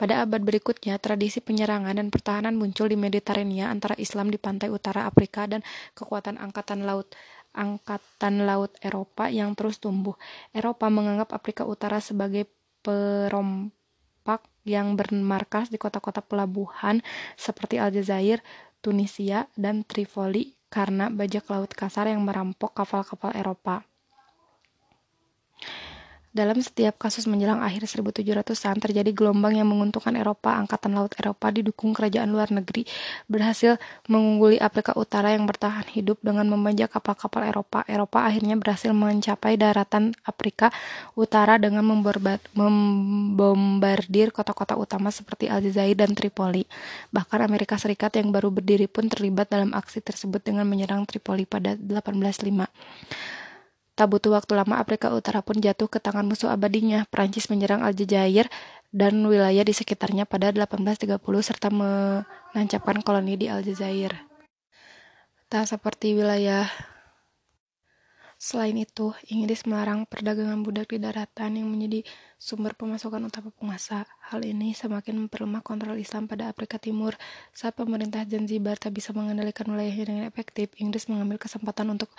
Pada 0.00 0.24
abad 0.24 0.40
berikutnya, 0.40 0.96
tradisi 0.96 1.44
penyerangan 1.44 1.92
dan 1.92 2.08
pertahanan 2.08 2.56
muncul 2.56 2.88
di 2.88 2.96
Mediterania 2.96 3.68
antara 3.68 3.92
Islam 4.00 4.32
di 4.32 4.40
pantai 4.40 4.72
utara 4.72 5.04
Afrika 5.04 5.44
dan 5.44 5.60
kekuatan 5.92 6.40
angkatan 6.40 6.88
laut 6.88 7.12
angkatan 7.52 8.48
laut 8.48 8.72
Eropa 8.80 9.28
yang 9.28 9.52
terus 9.52 9.76
tumbuh. 9.76 10.16
Eropa 10.56 10.88
menganggap 10.88 11.36
Afrika 11.36 11.68
Utara 11.68 12.00
sebagai 12.00 12.48
perompak 12.80 14.48
yang 14.62 14.94
bermarkas 14.94 15.68
di 15.68 15.78
kota-kota 15.78 16.22
pelabuhan 16.22 17.02
seperti 17.34 17.82
Aljazair, 17.82 18.40
Tunisia, 18.82 19.46
dan 19.58 19.86
Tripoli 19.86 20.54
karena 20.72 21.12
bajak 21.12 21.52
laut 21.52 21.70
kasar 21.76 22.08
yang 22.08 22.24
merampok 22.24 22.72
kapal-kapal 22.72 23.36
Eropa. 23.36 23.84
Dalam 26.32 26.56
setiap 26.64 26.96
kasus 26.96 27.28
menjelang 27.28 27.60
akhir 27.60 27.84
1700-an 27.84 28.80
terjadi 28.80 29.12
gelombang 29.12 29.52
yang 29.52 29.68
menguntungkan 29.68 30.16
Eropa. 30.16 30.56
Angkatan 30.56 30.96
Laut 30.96 31.12
Eropa 31.20 31.52
didukung 31.52 31.92
kerajaan 31.92 32.32
luar 32.32 32.48
negeri 32.48 32.88
berhasil 33.28 33.76
mengungguli 34.08 34.56
Afrika 34.56 34.96
Utara 34.96 35.36
yang 35.36 35.44
bertahan 35.44 35.84
hidup 35.92 36.24
dengan 36.24 36.48
membajak 36.48 36.96
kapal-kapal 36.96 37.44
Eropa. 37.44 37.84
Eropa 37.84 38.24
akhirnya 38.24 38.56
berhasil 38.56 38.96
mencapai 38.96 39.60
daratan 39.60 40.16
Afrika 40.24 40.72
Utara 41.20 41.60
dengan 41.60 41.84
membombardir 41.84 44.32
kota-kota 44.32 44.80
utama 44.80 45.12
seperti 45.12 45.52
Aljazair 45.52 46.00
dan 46.00 46.16
Tripoli. 46.16 46.64
Bahkan 47.12 47.44
Amerika 47.44 47.76
Serikat 47.76 48.16
yang 48.16 48.32
baru 48.32 48.48
berdiri 48.48 48.88
pun 48.88 49.12
terlibat 49.12 49.52
dalam 49.52 49.76
aksi 49.76 50.00
tersebut 50.00 50.40
dengan 50.40 50.64
menyerang 50.64 51.04
Tripoli 51.04 51.44
pada 51.44 51.76
1805. 51.76 52.64
Tak 53.92 54.08
butuh 54.08 54.32
waktu 54.32 54.56
lama 54.56 54.80
Afrika 54.80 55.12
Utara 55.12 55.44
pun 55.44 55.60
jatuh 55.60 55.84
ke 55.84 56.00
tangan 56.00 56.24
musuh 56.24 56.48
abadinya. 56.48 57.04
Prancis 57.12 57.52
menyerang 57.52 57.84
Aljazair 57.84 58.48
dan 58.88 59.20
wilayah 59.24 59.64
di 59.64 59.74
sekitarnya 59.76 60.24
pada 60.24 60.48
1830 60.52 61.20
serta 61.44 61.68
menancapkan 61.68 63.04
koloni 63.04 63.36
di 63.36 63.46
Aljazair. 63.52 64.16
Tak 65.52 65.68
seperti 65.68 66.16
wilayah 66.16 66.64
Selain 68.42 68.74
itu, 68.74 69.14
Inggris 69.30 69.62
melarang 69.70 70.02
perdagangan 70.02 70.66
budak 70.66 70.90
di 70.90 70.98
daratan 70.98 71.62
yang 71.62 71.70
menjadi 71.70 72.02
sumber 72.42 72.74
pemasukan 72.74 73.22
utama 73.22 73.54
penguasa. 73.54 74.02
Hal 74.18 74.42
ini 74.42 74.74
semakin 74.74 75.14
memperlemah 75.14 75.62
kontrol 75.62 75.94
Islam 75.94 76.26
pada 76.26 76.50
Afrika 76.50 76.74
Timur. 76.74 77.14
Saat 77.54 77.78
pemerintah 77.78 78.26
Zanzibar 78.26 78.82
tak 78.82 78.98
bisa 78.98 79.14
mengendalikan 79.14 79.70
wilayahnya 79.70 80.06
dengan 80.10 80.24
efektif, 80.26 80.74
Inggris 80.82 81.06
mengambil 81.06 81.38
kesempatan 81.38 81.94
untuk 81.94 82.10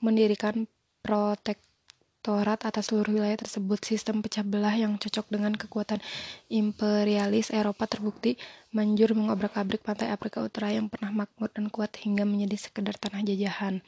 mendirikan 0.00 0.64
protektorat 1.06 2.66
atas 2.66 2.90
seluruh 2.90 3.22
wilayah 3.22 3.38
tersebut. 3.38 3.78
Sistem 3.86 4.18
pecah 4.18 4.42
belah 4.42 4.74
yang 4.74 4.98
cocok 4.98 5.30
dengan 5.30 5.54
kekuatan 5.54 6.02
imperialis 6.50 7.54
Eropa 7.54 7.86
terbukti 7.86 8.34
manjur 8.74 9.14
mengobrak-abrik 9.14 9.86
pantai 9.86 10.10
Afrika 10.10 10.42
Utara 10.42 10.74
yang 10.74 10.90
pernah 10.90 11.14
makmur 11.14 11.54
dan 11.54 11.70
kuat 11.70 11.94
hingga 12.02 12.26
menjadi 12.26 12.58
sekedar 12.58 12.98
tanah 12.98 13.22
jajahan. 13.22 13.86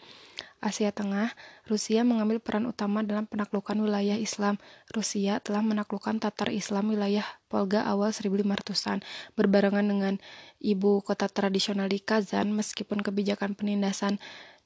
Asia 0.58 0.90
Tengah, 0.90 1.38
Rusia 1.70 2.02
mengambil 2.02 2.42
peran 2.42 2.66
utama 2.66 3.06
dalam 3.06 3.30
penaklukan 3.30 3.78
wilayah 3.78 4.18
Islam. 4.18 4.58
Rusia 4.90 5.38
telah 5.38 5.62
menaklukkan 5.62 6.18
Tatar 6.18 6.50
Islam 6.50 6.90
wilayah 6.90 7.22
Volga 7.46 7.86
awal 7.86 8.10
1500-an, 8.10 9.06
berbarengan 9.38 9.86
dengan 9.86 10.14
ibu 10.58 10.98
kota 11.06 11.30
tradisional 11.30 11.86
di 11.86 12.02
Kazan, 12.02 12.50
meskipun 12.50 13.06
kebijakan 13.06 13.54
penindasan 13.54 14.18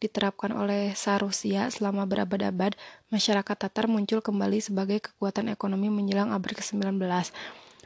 diterapkan 0.03 0.51
oleh 0.51 0.91
Sarusia 0.99 1.71
selama 1.71 2.03
berabad-abad, 2.11 2.75
masyarakat 3.15 3.55
Tatar 3.55 3.87
muncul 3.87 4.19
kembali 4.19 4.59
sebagai 4.59 4.99
kekuatan 4.99 5.55
ekonomi 5.55 5.87
menjelang 5.87 6.35
abad 6.35 6.59
ke-19. 6.59 6.99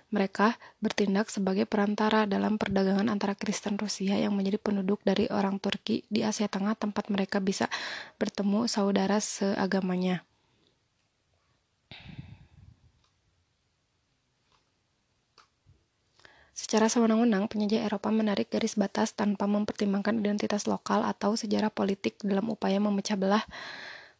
Mereka 0.08 0.56
bertindak 0.80 1.28
sebagai 1.28 1.68
perantara 1.68 2.24
dalam 2.24 2.56
perdagangan 2.56 3.12
antara 3.12 3.36
Kristen 3.36 3.76
Rusia 3.76 4.16
yang 4.16 4.32
menjadi 4.32 4.56
penduduk 4.56 5.04
dari 5.04 5.28
orang 5.28 5.60
Turki 5.60 6.08
di 6.08 6.24
Asia 6.24 6.48
Tengah 6.48 6.78
tempat 6.78 7.12
mereka 7.12 7.42
bisa 7.42 7.68
bertemu 8.16 8.64
saudara 8.70 9.20
seagamanya. 9.20 10.24
Secara 16.66 16.90
sewenang-wenang, 16.90 17.46
penjajah 17.46 17.86
Eropa 17.86 18.10
menarik 18.10 18.50
garis 18.50 18.74
batas 18.74 19.14
tanpa 19.14 19.46
mempertimbangkan 19.46 20.18
identitas 20.18 20.66
lokal 20.66 21.06
atau 21.06 21.38
sejarah 21.38 21.70
politik 21.70 22.18
dalam 22.26 22.50
upaya 22.50 22.82
memecah 22.82 23.14
belah 23.14 23.46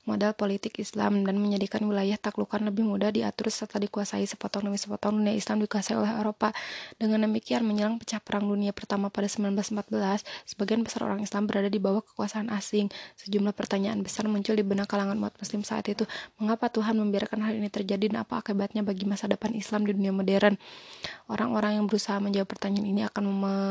modal 0.06 0.32
politik 0.38 0.78
Islam 0.78 1.26
dan 1.26 1.36
menjadikan 1.42 1.82
wilayah 1.84 2.14
taklukan 2.14 2.62
lebih 2.62 2.86
mudah 2.86 3.10
diatur 3.10 3.50
serta 3.50 3.82
dikuasai 3.82 4.22
sepotong 4.22 4.70
demi 4.70 4.78
sepotong 4.78 5.18
dunia 5.18 5.34
Islam 5.34 5.58
dikuasai 5.60 5.98
oleh 5.98 6.22
Eropa. 6.22 6.54
Dengan 6.96 7.26
demikian 7.26 7.66
menjelang 7.66 7.98
pecah 7.98 8.22
perang 8.22 8.46
dunia 8.46 8.70
pertama 8.70 9.10
pada 9.10 9.26
1914, 9.26 10.22
sebagian 10.46 10.86
besar 10.86 11.10
orang 11.10 11.20
Islam 11.20 11.50
berada 11.50 11.66
di 11.66 11.82
bawah 11.82 12.00
kekuasaan 12.06 12.48
asing. 12.54 12.88
Sejumlah 13.18 13.52
pertanyaan 13.52 14.00
besar 14.06 14.30
muncul 14.30 14.54
di 14.54 14.62
benak 14.62 14.86
kalangan 14.86 15.18
umat 15.18 15.34
muslim 15.42 15.66
saat 15.66 15.90
itu. 15.90 16.06
Mengapa 16.38 16.70
Tuhan 16.70 16.94
membiarkan 16.96 17.42
hal 17.42 17.58
ini 17.58 17.66
terjadi 17.66 18.06
dan 18.06 18.22
apa 18.22 18.38
akibatnya 18.38 18.86
bagi 18.86 19.04
masa 19.04 19.26
depan 19.26 19.52
Islam 19.58 19.84
di 19.84 19.92
dunia 19.92 20.14
modern? 20.14 20.54
Orang-orang 21.26 21.82
yang 21.82 21.90
berusaha 21.90 22.22
menjawab 22.22 22.46
pertanyaan 22.46 22.86
ini 22.86 23.02
akan 23.02 23.24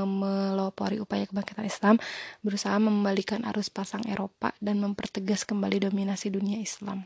melopori 0.03 0.99
upaya 0.99 1.23
kebangkitan 1.23 1.63
Islam, 1.63 1.95
berusaha 2.43 2.75
membalikan 2.75 3.47
arus 3.47 3.71
pasang 3.71 4.03
Eropa 4.03 4.51
dan 4.59 4.83
mempertegas 4.83 5.47
kembali 5.47 5.87
dominasi 5.87 6.24
dunia 6.29 6.61
Islam. 6.61 7.05